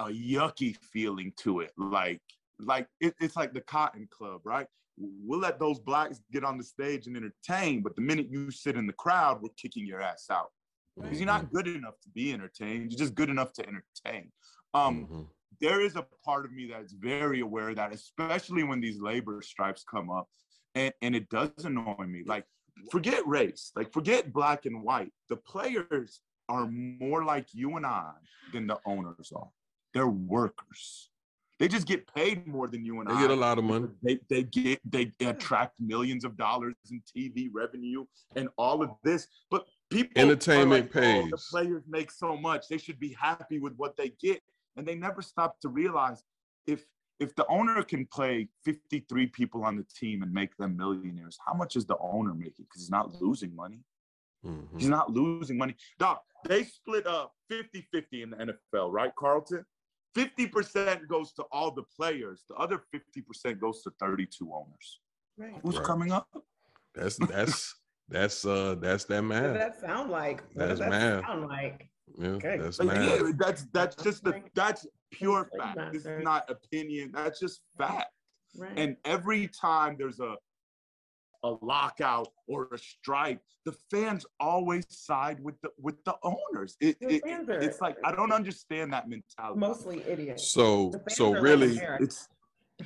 a 0.00 0.06
yucky 0.06 0.76
feeling 0.76 1.32
to 1.38 1.60
it. 1.60 1.72
Like 1.76 2.20
like 2.58 2.88
it, 3.00 3.14
it's 3.20 3.36
like 3.36 3.52
the 3.52 3.60
Cotton 3.60 4.08
Club, 4.10 4.40
right? 4.44 4.66
We'll 5.00 5.40
let 5.40 5.58
those 5.58 5.78
blacks 5.78 6.20
get 6.32 6.44
on 6.44 6.58
the 6.58 6.64
stage 6.64 7.06
and 7.06 7.16
entertain, 7.16 7.82
but 7.82 7.94
the 7.94 8.02
minute 8.02 8.28
you 8.30 8.50
sit 8.50 8.76
in 8.76 8.86
the 8.86 8.92
crowd, 8.92 9.40
we're 9.40 9.50
kicking 9.56 9.86
your 9.86 10.00
ass 10.00 10.26
out 10.30 10.50
because 10.96 11.18
you're 11.20 11.26
not 11.26 11.52
good 11.52 11.68
enough 11.68 11.94
to 12.02 12.08
be 12.10 12.32
entertained. 12.32 12.90
You're 12.90 12.98
just 12.98 13.14
good 13.14 13.30
enough 13.30 13.52
to 13.54 13.62
entertain. 13.66 14.32
Um, 14.74 15.06
Mhm. 15.06 15.28
there 15.60 15.80
is 15.80 15.94
a 15.96 16.02
part 16.24 16.44
of 16.44 16.52
me 16.52 16.66
that's 16.66 16.92
very 16.92 17.40
aware 17.40 17.70
of 17.70 17.76
that, 17.76 17.92
especially 17.92 18.64
when 18.64 18.80
these 18.80 18.98
labor 19.00 19.40
stripes 19.42 19.84
come 19.84 20.10
up, 20.10 20.28
and 20.74 20.92
and 21.00 21.14
it 21.14 21.28
does 21.28 21.64
annoy 21.64 22.04
me. 22.06 22.24
Like, 22.24 22.46
forget 22.90 23.26
race, 23.26 23.72
like 23.76 23.92
forget 23.92 24.32
black 24.32 24.66
and 24.66 24.82
white. 24.82 25.12
The 25.28 25.36
players 25.36 26.20
are 26.48 26.66
more 26.66 27.24
like 27.24 27.54
you 27.54 27.76
and 27.76 27.86
I 27.86 28.12
than 28.52 28.66
the 28.66 28.80
owners 28.86 29.30
are. 29.32 29.50
They're 29.94 30.08
workers. 30.08 31.10
They 31.58 31.66
just 31.66 31.86
get 31.86 32.06
paid 32.14 32.46
more 32.46 32.68
than 32.68 32.84
you 32.84 33.00
and 33.00 33.08
They 33.08 33.14
I. 33.14 33.16
They 33.22 33.28
get 33.28 33.30
a 33.36 33.40
lot 33.40 33.58
of 33.58 33.64
money. 33.64 33.88
They 34.02 34.20
they 34.30 34.44
get 34.44 34.80
they 34.88 35.12
attract 35.20 35.74
millions 35.80 36.24
of 36.24 36.36
dollars 36.36 36.74
in 36.90 37.02
TV 37.16 37.48
revenue 37.52 38.04
and 38.36 38.48
all 38.56 38.82
of 38.82 38.90
this, 39.02 39.26
but 39.50 39.66
people 39.90 40.12
are 40.16 40.24
Entertainment 40.24 40.94
like, 40.94 41.04
"Oh, 41.04 41.28
the 41.30 41.42
players 41.50 41.82
make 41.88 42.10
so 42.12 42.36
much; 42.36 42.68
they 42.68 42.78
should 42.78 43.00
be 43.00 43.12
happy 43.20 43.58
with 43.58 43.74
what 43.76 43.96
they 43.96 44.10
get, 44.20 44.40
and 44.76 44.86
they 44.86 44.94
never 44.94 45.20
stop 45.20 45.58
to 45.60 45.68
realize 45.68 46.22
if 46.66 46.84
if 47.18 47.34
the 47.34 47.44
owner 47.48 47.82
can 47.82 48.06
play 48.06 48.48
53 48.64 49.26
people 49.26 49.64
on 49.64 49.76
the 49.76 49.84
team 49.92 50.22
and 50.22 50.32
make 50.32 50.56
them 50.56 50.76
millionaires, 50.76 51.36
how 51.44 51.52
much 51.52 51.74
is 51.74 51.84
the 51.84 51.96
owner 51.98 52.32
making? 52.32 52.66
Because 52.66 52.82
he's 52.82 52.90
not 52.90 53.20
losing 53.20 53.56
money. 53.56 53.80
Mhm. 54.46 54.78
He's 54.78 54.88
not 54.88 55.10
losing 55.10 55.58
money. 55.58 55.74
Doc, 55.98 56.22
they 56.44 56.62
split 56.62 57.08
up 57.08 57.34
50-50 57.50 58.22
in 58.22 58.30
the 58.30 58.36
NFL, 58.36 58.92
right, 58.92 59.12
Carlton? 59.16 59.66
50% 60.16 61.06
goes 61.08 61.32
to 61.34 61.42
all 61.52 61.70
the 61.70 61.82
players. 61.96 62.44
The 62.48 62.54
other 62.56 62.82
50% 62.94 63.60
goes 63.60 63.82
to 63.82 63.90
32 64.00 64.50
owners. 64.52 65.00
Right. 65.36 65.54
Who's 65.62 65.76
Right. 65.76 65.84
coming 65.86 66.12
up? 66.12 66.28
That's 66.94 67.16
that's 67.16 67.74
that's 68.08 68.44
uh 68.44 68.74
that's 68.80 69.04
that 69.04 69.22
What 69.22 69.30
does 69.30 69.42
math. 69.42 69.54
that 69.54 69.80
sound 69.80 70.10
like? 70.10 70.42
What 70.54 70.68
does 70.68 70.78
That's 70.78 70.80
that 70.80 70.90
math. 70.90 71.26
sound 71.26 71.48
like? 71.48 71.90
Yeah, 72.16 72.28
Okay. 72.30 72.56
that's 72.58 72.78
Like, 72.78 72.88
math. 72.88 73.20
yeah, 73.20 73.30
that's 73.38 73.66
that's 73.72 73.96
just 74.02 74.24
the 74.24 74.42
that's 74.54 74.86
pure 75.12 75.48
Like 75.52 75.62
fact. 75.62 75.76
that, 75.76 75.92
This 75.92 76.06
is 76.06 76.24
not 76.24 76.50
opinion. 76.50 77.10
That's 77.12 77.38
just 77.38 77.60
fact. 77.76 78.06
Right. 78.56 78.72
And 78.76 78.96
every 79.04 79.46
time 79.48 79.96
there's 79.98 80.20
a 80.20 80.34
a 81.44 81.54
lockout 81.62 82.28
or 82.46 82.68
a 82.72 82.78
strike, 82.78 83.38
the 83.64 83.72
fans 83.90 84.26
always 84.40 84.84
side 84.88 85.38
with 85.42 85.54
the 85.62 85.70
with 85.80 86.02
the 86.04 86.14
owners. 86.22 86.76
It, 86.80 86.98
The 87.00 87.16
it- 87.16 87.22
are- 87.48 87.60
it's 87.60 87.80
like 87.80 87.96
I 88.04 88.12
don't 88.14 88.32
understand 88.32 88.92
that 88.92 89.08
mentality. 89.08 89.58
mostly 89.60 90.02
idiots. 90.02 90.48
So 90.48 90.92
so 91.08 91.30
are 91.30 91.34
like 91.34 91.42
really 91.42 91.76
It's 92.00 92.28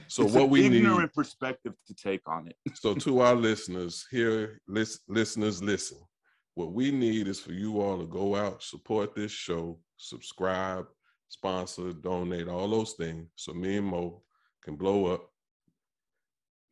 so 0.09 0.25
it's 0.25 0.33
what 0.35 0.45
an 0.45 0.51
we 0.51 0.69
need 0.69 0.79
ignorant 0.85 1.13
perspective 1.15 1.75
to 1.87 1.95
take 1.95 2.27
on 2.27 2.49
it. 2.49 2.57
so 2.75 2.95
to 2.95 3.21
our 3.21 3.35
listeners 3.35 4.07
here 4.11 4.61
lis- 4.67 5.01
listeners 5.09 5.63
listen 5.63 5.99
what 6.55 6.73
we 6.73 6.91
need 6.91 7.29
is 7.29 7.41
for 7.41 7.53
you 7.53 7.81
all 7.81 7.99
to 7.99 8.07
go 8.07 8.35
out 8.35 8.63
support 8.63 9.15
this 9.15 9.33
show 9.33 9.79
subscribe 9.99 10.87
sponsor 11.29 11.93
donate 11.93 12.49
all 12.49 12.69
those 12.69 12.93
things 12.95 13.27
so 13.37 13.53
me 13.53 13.77
and 13.77 13.87
mo 13.87 14.23
can 14.65 14.77
blow 14.77 15.07
up 15.07 15.31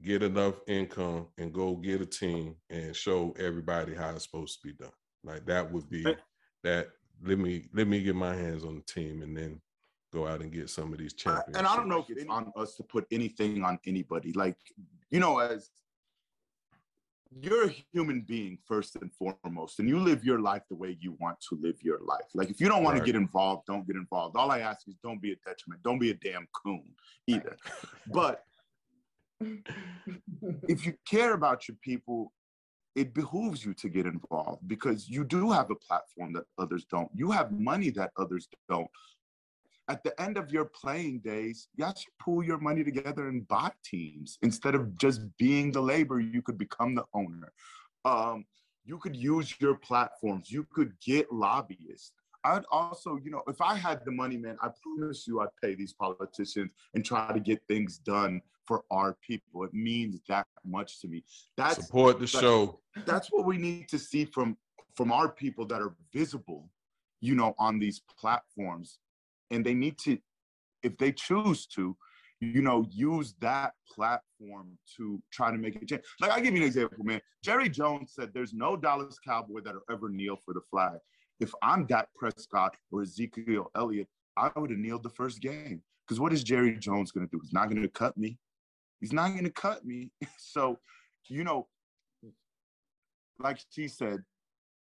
get 0.02 0.22
enough 0.22 0.54
income 0.66 1.26
and 1.38 1.52
go 1.52 1.74
get 1.76 2.00
a 2.00 2.06
team 2.06 2.56
and 2.70 2.94
show 2.96 3.34
everybody 3.38 3.94
how 3.94 4.10
it's 4.14 4.24
supposed 4.24 4.60
to 4.60 4.68
be 4.68 4.74
done 4.74 4.92
Like 5.24 5.44
that 5.46 5.70
would 5.70 5.88
be 5.90 6.04
that. 6.62 6.88
Let 7.22 7.38
me 7.38 7.68
let 7.74 7.86
me 7.86 8.02
get 8.02 8.14
my 8.16 8.34
hands 8.34 8.64
on 8.64 8.76
the 8.76 8.80
team 8.82 9.20
and 9.20 9.36
then 9.36 9.60
go 10.10 10.26
out 10.26 10.40
and 10.40 10.50
get 10.50 10.70
some 10.70 10.90
of 10.92 10.98
these 10.98 11.12
champions. 11.12 11.54
and 11.58 11.66
I 11.66 11.76
don't 11.76 11.86
know 11.88 11.98
if 11.98 12.08
it's 12.08 12.24
on 12.30 12.50
us 12.56 12.76
to 12.76 12.82
put 12.82 13.06
anything 13.12 13.62
on 13.62 13.78
anybody. 13.86 14.32
Like, 14.32 14.56
you 15.10 15.20
know, 15.20 15.38
as 15.38 15.68
you're 17.42 17.66
a 17.68 17.74
human 17.92 18.22
being 18.22 18.58
first 18.66 18.96
and 18.96 19.12
foremost, 19.12 19.78
and 19.78 19.88
you 19.88 20.00
live 20.00 20.24
your 20.24 20.40
life 20.40 20.62
the 20.68 20.74
way 20.74 20.96
you 20.98 21.16
want 21.20 21.38
to 21.48 21.58
live 21.60 21.76
your 21.82 22.00
life. 22.00 22.26
Like, 22.34 22.50
if 22.50 22.60
you 22.60 22.68
don't 22.68 22.82
want 22.82 22.94
Right. 22.94 23.06
to 23.06 23.12
get 23.12 23.16
involved, 23.16 23.66
don't 23.66 23.86
get 23.86 23.96
involved. 23.96 24.34
All 24.36 24.50
I 24.50 24.60
ask 24.60 24.88
is 24.88 24.96
don't 25.02 25.20
be 25.22 25.32
a 25.32 25.36
detriment. 25.46 25.82
Don't 25.82 25.98
be 25.98 26.10
a 26.10 26.14
damn 26.14 26.48
coon 26.52 26.92
either. 27.28 27.56
But 28.06 28.46
if 29.40 30.86
you 30.86 30.94
care 31.08 31.34
about 31.34 31.68
your 31.68 31.76
people, 31.82 32.32
it 32.96 33.14
behooves 33.14 33.64
you 33.64 33.72
to 33.74 33.88
get 33.88 34.06
involved 34.06 34.66
because 34.66 35.08
you 35.08 35.24
do 35.24 35.50
have 35.50 35.70
a 35.70 35.76
platform 35.76 36.32
that 36.32 36.44
others 36.58 36.84
don't. 36.90 37.08
You 37.14 37.30
have 37.30 37.52
money 37.52 37.90
that 37.90 38.10
others 38.18 38.48
don't. 38.68 38.88
At 39.88 40.04
the 40.04 40.20
end 40.20 40.36
of 40.36 40.52
your 40.52 40.66
playing 40.66 41.20
days, 41.20 41.68
you 41.76 41.84
should 41.86 42.12
pool 42.20 42.44
your 42.44 42.58
money 42.58 42.84
together 42.84 43.28
and 43.28 43.46
buy 43.48 43.72
teams 43.84 44.38
instead 44.42 44.74
of 44.74 44.96
just 44.98 45.20
being 45.36 45.72
the 45.72 45.80
labor. 45.80 46.20
You 46.20 46.42
could 46.42 46.58
become 46.58 46.94
the 46.94 47.04
owner. 47.14 47.52
Um, 48.04 48.44
you 48.84 48.98
could 48.98 49.16
use 49.16 49.54
your 49.60 49.74
platforms. 49.74 50.50
You 50.50 50.66
could 50.72 50.92
get 51.04 51.32
lobbyists. 51.32 52.12
I'd 52.44 52.64
also, 52.70 53.18
you 53.22 53.30
know, 53.30 53.42
if 53.48 53.60
I 53.60 53.74
had 53.74 54.04
the 54.04 54.10
money, 54.10 54.36
man, 54.36 54.56
I 54.62 54.70
promise 54.82 55.26
you 55.26 55.40
I'd 55.40 55.48
pay 55.62 55.74
these 55.74 55.92
politicians 55.92 56.72
and 56.94 57.04
try 57.04 57.32
to 57.32 57.40
get 57.40 57.60
things 57.68 57.98
done 57.98 58.40
for 58.66 58.84
our 58.90 59.16
people. 59.26 59.64
It 59.64 59.74
means 59.74 60.20
that 60.28 60.46
much 60.64 61.00
to 61.00 61.08
me. 61.08 61.24
That's 61.56 61.84
support 61.86 62.18
the 62.18 62.26
show. 62.26 62.80
that's 63.04 63.28
what 63.28 63.44
we 63.44 63.58
need 63.58 63.88
to 63.88 63.98
see 63.98 64.24
from 64.24 64.56
from 64.94 65.12
our 65.12 65.28
people 65.28 65.66
that 65.66 65.80
are 65.80 65.94
visible, 66.12 66.68
you 67.20 67.34
know, 67.34 67.54
on 67.58 67.78
these 67.78 68.02
platforms. 68.18 68.98
And 69.50 69.64
they 69.64 69.74
need 69.74 69.98
to, 70.00 70.18
if 70.82 70.96
they 70.98 71.12
choose 71.12 71.66
to, 71.68 71.96
you 72.40 72.62
know, 72.62 72.86
use 72.90 73.34
that 73.40 73.72
platform 73.88 74.78
to 74.96 75.22
try 75.32 75.50
to 75.50 75.58
make 75.58 75.76
a 75.76 75.84
change. 75.84 76.02
Like 76.20 76.30
I 76.32 76.40
give 76.40 76.54
you 76.54 76.62
an 76.62 76.66
example, 76.66 77.04
man. 77.04 77.20
Jerry 77.44 77.68
Jones 77.68 78.12
said 78.14 78.30
there's 78.32 78.54
no 78.54 78.76
Dallas 78.76 79.18
Cowboy 79.18 79.60
that'll 79.64 79.82
ever 79.90 80.08
kneel 80.08 80.36
for 80.44 80.54
the 80.54 80.62
flag. 80.70 80.98
If 81.40 81.52
I'm 81.62 81.86
Dak 81.86 82.08
Prescott 82.14 82.76
or 82.92 83.02
Ezekiel 83.02 83.70
Elliott, 83.74 84.08
I 84.36 84.50
would 84.56 84.70
have 84.70 84.78
kneeled 84.78 85.02
the 85.02 85.10
first 85.10 85.40
game. 85.40 85.82
Because 86.06 86.20
what 86.20 86.32
is 86.32 86.44
Jerry 86.44 86.76
Jones 86.76 87.10
gonna 87.12 87.26
do? 87.26 87.40
He's 87.42 87.52
not 87.52 87.68
gonna 87.70 87.88
cut 87.88 88.16
me. 88.16 88.38
He's 89.00 89.12
not 89.12 89.34
gonna 89.34 89.50
cut 89.50 89.84
me. 89.84 90.10
So, 90.38 90.78
you 91.28 91.44
know, 91.44 91.68
like 93.38 93.58
she 93.70 93.88
said, 93.88 94.22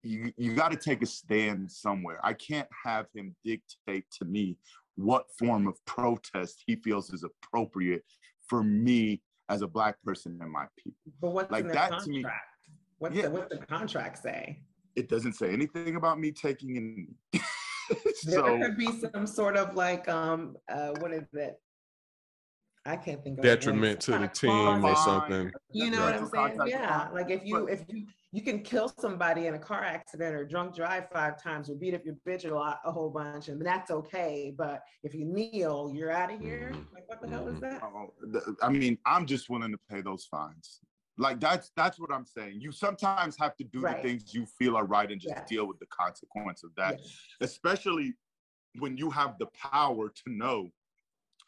you 0.03 0.31
you 0.37 0.55
got 0.55 0.71
to 0.71 0.77
take 0.77 1.01
a 1.01 1.05
stand 1.05 1.69
somewhere. 1.71 2.19
I 2.23 2.33
can't 2.33 2.67
have 2.85 3.07
him 3.13 3.35
dictate 3.43 4.05
to 4.19 4.25
me 4.25 4.57
what 4.95 5.25
form 5.37 5.67
of 5.67 5.75
protest 5.85 6.63
he 6.65 6.77
feels 6.77 7.11
is 7.11 7.23
appropriate 7.25 8.03
for 8.47 8.63
me 8.63 9.21
as 9.49 9.61
a 9.61 9.67
black 9.67 10.01
person 10.03 10.37
and 10.41 10.51
my 10.51 10.65
people. 10.77 10.97
But 11.21 11.31
what's 11.31 11.51
Like 11.51 11.71
that 11.73 11.99
to 12.03 12.09
me- 12.09 12.21
contract? 12.23 12.45
What's 12.99 13.15
Yeah. 13.15 13.23
the, 13.23 13.31
what's 13.31 13.49
the 13.59 13.65
contract 13.65 14.23
say? 14.23 14.61
It 14.95 15.09
doesn't 15.09 15.33
say 15.33 15.51
anything 15.51 15.95
about 15.95 16.19
me 16.19 16.31
taking 16.31 16.75
in. 16.75 17.15
There 18.23 18.35
so 18.35 18.59
could 18.61 18.77
be 18.77 18.91
some 19.13 19.25
sort 19.25 19.57
of 19.57 19.73
like, 19.73 20.07
um, 20.07 20.55
uh, 20.71 20.89
what 20.99 21.11
is 21.11 21.23
it? 21.33 21.59
I 22.85 22.95
can't 22.95 23.23
think 23.23 23.39
of. 23.39 23.43
the. 23.43 23.49
Detriment 23.49 23.99
to 24.01 24.11
the 24.11 24.27
team 24.27 24.85
or 24.85 24.95
something. 24.95 25.51
You 25.71 25.89
know 25.89 26.03
what 26.05 26.15
I'm 26.15 26.27
saying? 26.27 26.59
Yeah, 26.67 27.07
like 27.11 27.31
if 27.31 27.43
you, 27.43 27.67
if 27.67 27.83
you, 27.87 28.05
you 28.31 28.43
can 28.43 28.61
kill 28.61 28.89
somebody 28.99 29.47
in 29.47 29.55
a 29.55 29.59
car 29.59 29.83
accident 29.83 30.35
or 30.35 30.45
drunk 30.45 30.75
drive 30.75 31.09
five 31.11 31.41
times 31.41 31.69
or 31.69 31.75
beat 31.75 31.95
up 31.95 32.05
your 32.05 32.15
bitch 32.27 32.49
a 32.49 32.53
lot, 32.53 32.79
a 32.85 32.91
whole 32.91 33.09
bunch, 33.09 33.47
and 33.47 33.59
that's 33.65 33.89
okay. 33.89 34.53
But 34.55 34.81
if 35.03 35.13
you 35.15 35.25
kneel, 35.25 35.91
you're 35.93 36.11
out 36.11 36.31
of 36.31 36.39
here. 36.39 36.71
Mhm. 36.73 36.93
Like, 36.93 37.09
what 37.09 37.21
the 37.21 37.27
hell 37.27 37.47
is 37.47 37.55
Mhm. 37.55 37.61
that? 37.61 37.81
Oh, 37.83 38.13
I 38.61 38.69
mean, 38.69 38.97
I'm 39.05 39.25
just 39.25 39.49
willing 39.49 39.71
to 39.71 39.79
pay 39.89 40.01
those 40.01 40.25
fines. 40.25 40.81
Like 41.19 41.41
that's 41.41 41.69
that's 41.75 41.99
what 41.99 42.11
I'm 42.11 42.25
saying. 42.25 42.61
You 42.61 42.71
sometimes 42.71 43.35
have 43.37 43.55
to 43.57 43.65
do 43.65 43.81
Right. 43.81 44.01
the 44.01 44.07
things 44.09 44.33
you 44.33 44.45
feel 44.45 44.77
are 44.77 44.85
right 44.85 45.11
and 45.11 45.19
just 45.19 45.35
Yes. 45.35 45.49
deal 45.49 45.67
with 45.67 45.77
the 45.79 45.85
consequence 45.87 46.63
of 46.63 46.73
that. 46.75 46.99
Yes. 46.99 47.17
especially 47.41 48.13
when 48.77 48.97
you 48.97 49.09
have 49.09 49.37
the 49.37 49.47
power 49.47 50.09
to 50.09 50.23
know 50.31 50.71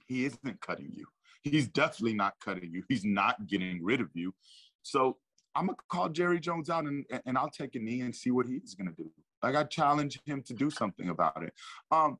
he 0.07 0.25
isn't 0.25 0.59
cutting 0.61 0.91
you. 0.93 1.05
He's 1.43 1.67
definitely 1.69 2.15
not 2.15 2.33
cutting 2.43 2.69
you. 2.73 2.83
He's 2.89 3.05
not 3.05 3.47
getting 3.47 3.81
rid 3.83 4.01
of 4.01 4.09
you. 4.13 4.33
So 4.83 5.17
I'm 5.55 5.67
gonna 5.67 5.77
call 5.89 6.09
Jerry 6.09 6.39
Jones 6.39 6.69
out 6.69 6.85
and, 6.85 7.05
and 7.25 7.37
I'll 7.37 7.49
take 7.49 7.75
a 7.75 7.79
knee 7.79 8.01
and 8.01 8.13
see 8.13 8.31
what 8.31 8.47
he's 8.47 8.75
gonna 8.75 8.91
do. 8.91 9.09
Like 9.41 9.55
I 9.55 9.63
challenge 9.63 10.19
him 10.25 10.43
to 10.43 10.53
do 10.53 10.69
something 10.69 11.09
about 11.09 11.43
it. 11.43 11.53
Um, 11.91 12.19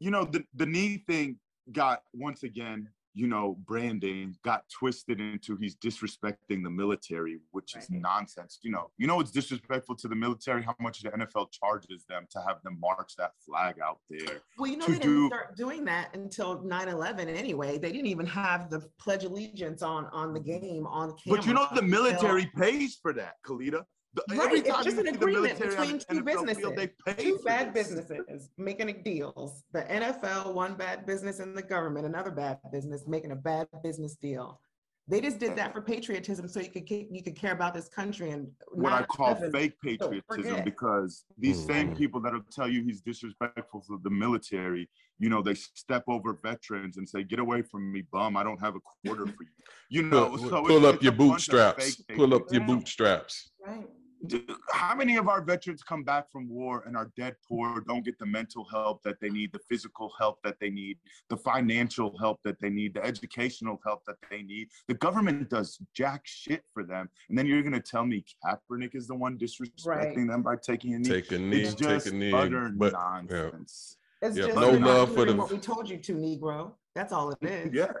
you 0.00 0.10
know, 0.10 0.24
the, 0.24 0.44
the 0.54 0.66
knee 0.66 0.98
thing 1.06 1.38
got 1.72 2.02
once 2.12 2.42
again, 2.42 2.90
you 3.14 3.28
know, 3.28 3.56
branding 3.64 4.36
got 4.44 4.64
twisted 4.68 5.20
into 5.20 5.56
he's 5.56 5.76
disrespecting 5.76 6.62
the 6.62 6.70
military, 6.70 7.38
which 7.52 7.76
is 7.76 7.88
nonsense. 7.88 8.58
You 8.62 8.72
know, 8.72 8.90
you 8.98 9.06
know 9.06 9.20
it's 9.20 9.30
disrespectful 9.30 9.94
to 9.96 10.08
the 10.08 10.16
military 10.16 10.62
how 10.62 10.74
much 10.80 11.02
the 11.02 11.10
NFL 11.10 11.52
charges 11.52 12.04
them 12.08 12.26
to 12.30 12.40
have 12.46 12.62
them 12.64 12.78
march 12.80 13.14
that 13.16 13.32
flag 13.46 13.76
out 13.82 13.98
there. 14.10 14.40
Well, 14.58 14.70
you 14.70 14.76
know, 14.76 14.86
they 14.86 14.94
didn't 14.94 15.02
do- 15.02 15.26
start 15.28 15.56
doing 15.56 15.84
that 15.84 16.14
until 16.14 16.62
9-11 16.62 17.28
anyway. 17.28 17.78
They 17.78 17.92
didn't 17.92 18.08
even 18.08 18.26
have 18.26 18.68
the 18.68 18.84
Pledge 18.98 19.24
Allegiance 19.24 19.82
on, 19.82 20.06
on 20.06 20.34
the 20.34 20.40
mm-hmm. 20.40 20.60
game, 20.60 20.86
on 20.86 21.14
camera. 21.16 21.38
But 21.38 21.46
you 21.46 21.54
know 21.54 21.66
the 21.74 21.82
military 21.82 22.50
pays 22.56 22.98
for 23.00 23.12
that, 23.12 23.34
Caleta. 23.46 23.84
The, 24.14 24.36
Right, 24.36 24.64
it's 24.64 24.84
just 24.84 24.98
an 24.98 25.08
agreement 25.08 25.58
between 25.58 25.98
two 25.98 26.22
NFL 26.22 26.56
field, 26.56 26.76
they 26.76 26.88
pay 27.04 27.14
Two 27.30 27.38
bad 27.44 27.74
this. 27.74 27.88
businesses 27.88 28.48
making 28.56 29.02
deals. 29.02 29.64
The 29.72 29.82
NFL, 29.82 30.54
one 30.54 30.74
bad 30.74 31.04
business, 31.04 31.40
and 31.40 31.56
the 31.56 31.62
government, 31.62 32.06
another 32.06 32.30
bad 32.30 32.58
business, 32.70 33.06
making 33.08 33.32
a 33.32 33.36
bad 33.36 33.66
business 33.82 34.14
deal. 34.14 34.60
They 35.06 35.20
just 35.20 35.38
did 35.38 35.54
that 35.56 35.74
for 35.74 35.82
patriotism, 35.82 36.48
so 36.48 36.60
you 36.60 36.70
could 36.70 36.88
you 36.88 37.22
could 37.22 37.36
care 37.36 37.52
about 37.52 37.74
this 37.74 37.88
country 37.88 38.30
and 38.30 38.48
what 38.72 38.92
I 38.92 39.02
call 39.02 39.34
9/11 39.34 39.52
fake 39.52 39.74
patriotism 39.82 40.22
forget. 40.26 40.64
because 40.64 41.24
these 41.36 41.62
same 41.62 41.90
Mhm. 41.90 41.98
people 41.98 42.20
that'll 42.22 42.40
tell 42.50 42.68
you 42.70 42.82
he's 42.82 43.02
disrespectful 43.02 43.82
to 43.82 44.00
the 44.02 44.08
military, 44.08 44.88
you 45.18 45.28
know, 45.28 45.42
they 45.42 45.52
step 45.54 46.04
over 46.08 46.32
veterans 46.32 46.96
and 46.96 47.06
say, 47.06 47.22
"Get 47.22 47.38
away 47.38 47.60
from 47.60 47.92
me, 47.92 48.00
bum! 48.00 48.34
I 48.38 48.42
don't 48.44 48.60
have 48.60 48.76
a 48.76 48.80
quarter 48.80 49.26
for 49.26 49.42
you." 49.42 49.50
You 49.90 50.02
know, 50.04 50.28
Pull, 50.30 50.38
so 50.38 50.48
pull 50.62 50.76
it's- 50.78 50.84
up 50.88 50.94
it's 50.94 51.04
your 51.04 51.12
a 51.12 51.16
bunch 51.16 51.48
of 51.48 51.52
bootstraps. 51.76 52.02
Pull 52.16 52.34
up 52.34 52.50
your 52.52 52.64
bootstraps. 52.64 53.50
Right. 53.66 53.86
Dude, 54.26 54.50
How 54.70 54.94
many 54.94 55.16
of 55.16 55.28
our 55.28 55.42
veterans 55.42 55.82
come 55.82 56.02
back 56.02 56.30
from 56.30 56.48
war 56.48 56.84
and 56.86 56.96
are 56.96 57.10
dead 57.16 57.36
poor, 57.46 57.80
don't 57.86 58.04
get 58.04 58.18
the 58.18 58.26
mental 58.26 58.64
help 58.64 59.02
that 59.02 59.20
they 59.20 59.28
need, 59.28 59.52
the 59.52 59.58
physical 59.68 60.12
help 60.18 60.40
that 60.44 60.58
they 60.60 60.70
need, 60.70 60.98
the 61.28 61.36
financial 61.36 62.16
help 62.18 62.40
that 62.44 62.60
they 62.60 62.70
need, 62.70 62.94
the 62.94 63.04
educational 63.04 63.80
help 63.84 64.04
that 64.06 64.16
they 64.30 64.42
need? 64.42 64.68
The 64.88 64.94
government 64.94 65.50
does 65.50 65.78
jack 65.94 66.22
shit 66.24 66.62
for 66.72 66.84
them. 66.84 67.08
And 67.28 67.36
then 67.36 67.46
you're 67.46 67.62
going 67.62 67.72
to 67.74 67.80
tell 67.80 68.04
me 68.04 68.24
Kaepernick 68.44 68.94
is 68.94 69.06
the 69.06 69.14
one 69.14 69.36
disrespecting 69.36 69.86
Right. 69.86 70.26
them 70.28 70.42
by 70.42 70.56
taking 70.56 70.94
a 70.94 70.98
knee? 70.98 71.08
Take 71.08 71.32
a 71.32 71.38
knee. 71.38 71.62
it's 71.62 71.74
Take 71.74 71.88
just 71.88 72.06
a 72.08 72.14
knee. 72.14 72.32
utter 72.32 72.70
But 72.74 72.92
nonsense. 72.92 73.96
It's 74.22 74.36
Yeah, 74.36 74.46
just 74.46 74.58
no 74.58 74.70
love 74.70 75.10
for 75.10 75.24
doing 75.26 75.36
the- 75.36 75.42
what 75.42 75.50
we 75.50 75.58
told 75.58 75.88
you 75.90 75.98
to, 75.98 76.14
Negro. 76.14 76.72
That's 76.94 77.12
all 77.12 77.32
it 77.32 77.38
is. 77.42 77.74
Yeah. 77.74 77.92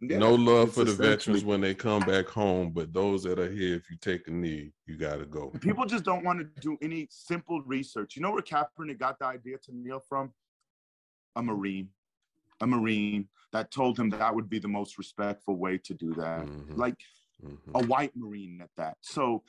Yeah. 0.00 0.18
no 0.18 0.34
love 0.34 0.74
for 0.74 0.84
the 0.84 0.92
veterans 0.92 1.44
when 1.44 1.60
they 1.60 1.74
come 1.74 2.00
back 2.02 2.26
home, 2.26 2.70
but 2.70 2.92
those 2.92 3.22
that 3.24 3.38
are 3.38 3.50
here, 3.50 3.74
if 3.76 3.90
you 3.90 3.96
take 3.96 4.28
a 4.28 4.30
knee, 4.30 4.72
you 4.86 4.96
gotta 4.96 5.24
go. 5.26 5.50
People 5.60 5.86
just 5.86 6.04
don't 6.04 6.24
want 6.24 6.40
to 6.40 6.60
do 6.60 6.76
any 6.82 7.06
simple 7.10 7.62
research. 7.62 8.16
You 8.16 8.22
know 8.22 8.30
where 8.32 8.42
Kaepernick 8.42 8.98
got 8.98 9.18
the 9.18 9.26
idea 9.26 9.58
to 9.58 9.76
kneel 9.76 10.00
from? 10.08 10.32
A 11.36 11.42
Marine. 11.42 11.88
A 12.60 12.66
Marine 12.66 13.28
that 13.52 13.70
told 13.70 13.98
him 13.98 14.10
that 14.10 14.34
would 14.34 14.48
be 14.48 14.58
the 14.58 14.68
most 14.68 14.98
respectful 14.98 15.56
way 15.56 15.78
to 15.78 15.94
do 15.94 16.12
that. 16.14 16.46
Mhm, 16.46 16.76
Like 16.76 16.96
mhm. 17.42 17.58
a 17.74 17.86
white 17.86 18.14
Marine 18.16 18.60
at 18.62 18.70
that. 18.76 18.96
So, 19.00 19.42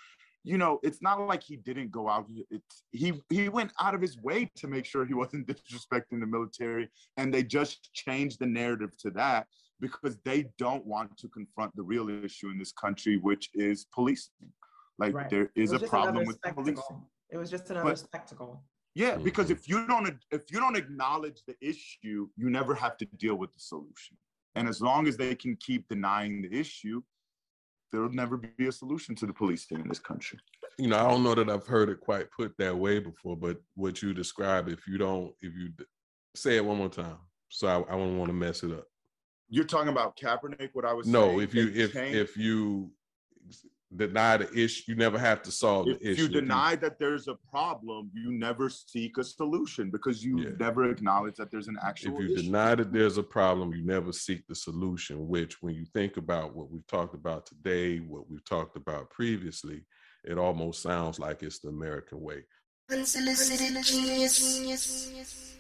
you 0.44 0.58
know, 0.58 0.80
it's 0.84 1.02
not 1.02 1.20
like 1.22 1.44
he 1.44 1.56
didn't 1.56 1.92
go 1.92 2.08
out. 2.10 2.28
It's 2.50 2.84
he 2.92 3.14
he 3.30 3.50
went 3.50 3.72
out 3.80 3.96
of 3.96 4.02
his 4.02 4.18
way 4.18 4.52
to 4.56 4.68
make 4.68 4.86
sure 4.86 5.06
he 5.06 5.14
wasn't 5.14 5.48
disrespecting 5.48 6.20
the 6.20 6.28
military. 6.28 6.90
And 7.18 7.34
they 7.34 7.44
just 7.44 7.94
changed 7.94 8.40
the 8.40 8.46
narrative 8.48 8.96
to 8.98 9.12
that 9.12 9.48
because 9.80 10.18
they 10.24 10.52
don't 10.58 10.86
want 10.86 11.18
to 11.18 11.28
confront 11.30 11.76
the 11.76 11.84
real 11.84 12.10
issue 12.10 12.50
in 12.50 12.58
this 12.58 12.72
country, 12.72 13.18
which 13.18 13.50
is 13.54 13.86
policing. 13.94 14.52
Like 14.98 15.14
Right. 15.14 15.30
there 15.30 15.44
It 15.44 15.52
is 15.56 15.72
was 15.72 15.84
a 15.84 15.88
problem 15.88 16.26
with 16.26 16.38
spectacle. 16.38 16.64
policing. 16.64 17.06
It 17.30 17.38
was 17.38 17.50
just 17.50 17.70
another 17.70 17.90
But- 17.92 18.00
spectacle. 18.00 18.64
Yeah, 18.94 19.18
because 19.18 19.48
Mhm. 19.48 19.52
if 19.58 19.68
you 19.68 19.86
don't 19.88 20.24
if 20.32 20.50
you 20.52 20.60
don't 20.60 20.78
acknowledge 20.78 21.44
the 21.46 21.56
issue, 21.60 22.30
you 22.38 22.50
never 22.50 22.74
have 22.76 22.96
to 22.98 23.06
deal 23.18 23.36
with 23.36 23.52
the 23.54 23.60
solution. 23.60 24.18
And 24.56 24.70
as 24.70 24.82
long 24.82 25.06
as 25.08 25.18
they 25.18 25.36
can 25.36 25.58
keep 25.58 25.90
denying 25.90 26.44
the 26.44 26.54
issue, 26.58 27.04
there'll 27.92 28.10
never 28.14 28.38
be 28.38 28.68
a 28.68 28.72
solution 28.72 29.14
to 29.16 29.26
the 29.26 29.34
policing 29.34 29.82
in 29.82 29.90
this 29.90 30.00
country. 30.00 30.40
You 30.78 30.88
know, 30.88 30.98
I 30.98 31.10
don't 31.10 31.24
know 31.24 31.36
that 31.36 31.50
I've 31.50 31.68
heard 31.68 31.90
it 31.90 32.00
quite 32.00 32.32
put 32.32 32.56
that 32.58 32.78
way 32.78 33.00
before, 33.00 33.36
but 33.36 33.62
what 33.76 34.02
you 34.02 34.14
describe, 34.14 34.70
if 34.70 34.88
you 34.88 34.98
don't, 34.98 35.36
if 35.42 35.54
you 35.54 35.70
d- 35.70 35.86
say 36.36 36.56
it 36.56 36.64
one 36.66 36.78
more 36.78 36.90
time, 36.90 37.20
so 37.50 37.68
I, 37.68 37.94
I 37.94 37.98
don't 37.98 38.18
want 38.18 38.30
to 38.30 38.34
mess 38.34 38.64
it 38.64 38.72
up. 38.72 38.88
You're 39.50 39.66
talking 39.66 39.90
about 39.90 40.18
Kaepernick. 40.18 40.70
What 40.74 40.86
I 40.86 40.94
was 40.94 41.06
saying 41.06 41.14
No, 41.14 41.28
saying, 41.28 41.42
if 41.42 41.54
you 41.54 41.68
if 41.74 41.94
changed- 41.94 42.18
if 42.18 42.38
you 42.38 42.92
deny 43.96 44.38
the 44.38 44.52
issue, 44.58 44.84
you 44.88 44.96
never 44.96 45.18
have 45.18 45.42
to 45.44 45.52
solve 45.52 45.88
if 45.88 46.00
the 46.00 46.10
issue. 46.12 46.24
If 46.26 46.32
you 46.34 46.42
deny 46.42 46.76
that 46.78 46.98
there's 47.00 47.28
a 47.28 47.36
problem, 47.36 48.12
you 48.14 48.32
never 48.32 48.70
seek 48.70 49.18
a 49.18 49.24
solution 49.24 49.92
because 49.92 50.24
you 50.26 50.40
Yeah. 50.40 50.50
never 50.60 50.90
acknowledge 50.90 51.36
that 51.36 51.52
there's 51.52 51.68
an 51.68 51.78
actual 51.82 52.16
if 52.16 52.20
you 52.30 52.34
issue. 52.34 52.44
deny 52.44 52.76
that 52.76 52.92
there's 52.92 53.18
a 53.18 53.24
problem, 53.24 53.74
you 53.74 53.84
never 53.84 54.12
seek 54.12 54.46
the 54.48 54.56
solution, 54.56 55.28
which 55.28 55.62
when 55.62 55.76
you 55.76 55.86
think 55.86 56.18
about 56.18 56.56
what 56.56 56.70
we've 56.72 56.86
talked 56.88 57.14
about 57.14 57.46
today, 57.46 58.00
what 58.00 58.30
we've 58.30 58.44
talked 58.44 58.76
about 58.76 59.12
previously, 59.12 59.86
it 60.24 60.38
almost 60.40 60.82
sounds 60.82 61.20
like 61.20 61.44
it's 61.44 61.60
the 61.60 61.70
American 61.70 62.20
way. 62.20 62.44
Unsolicited 62.90 63.82
genius. 63.84 65.55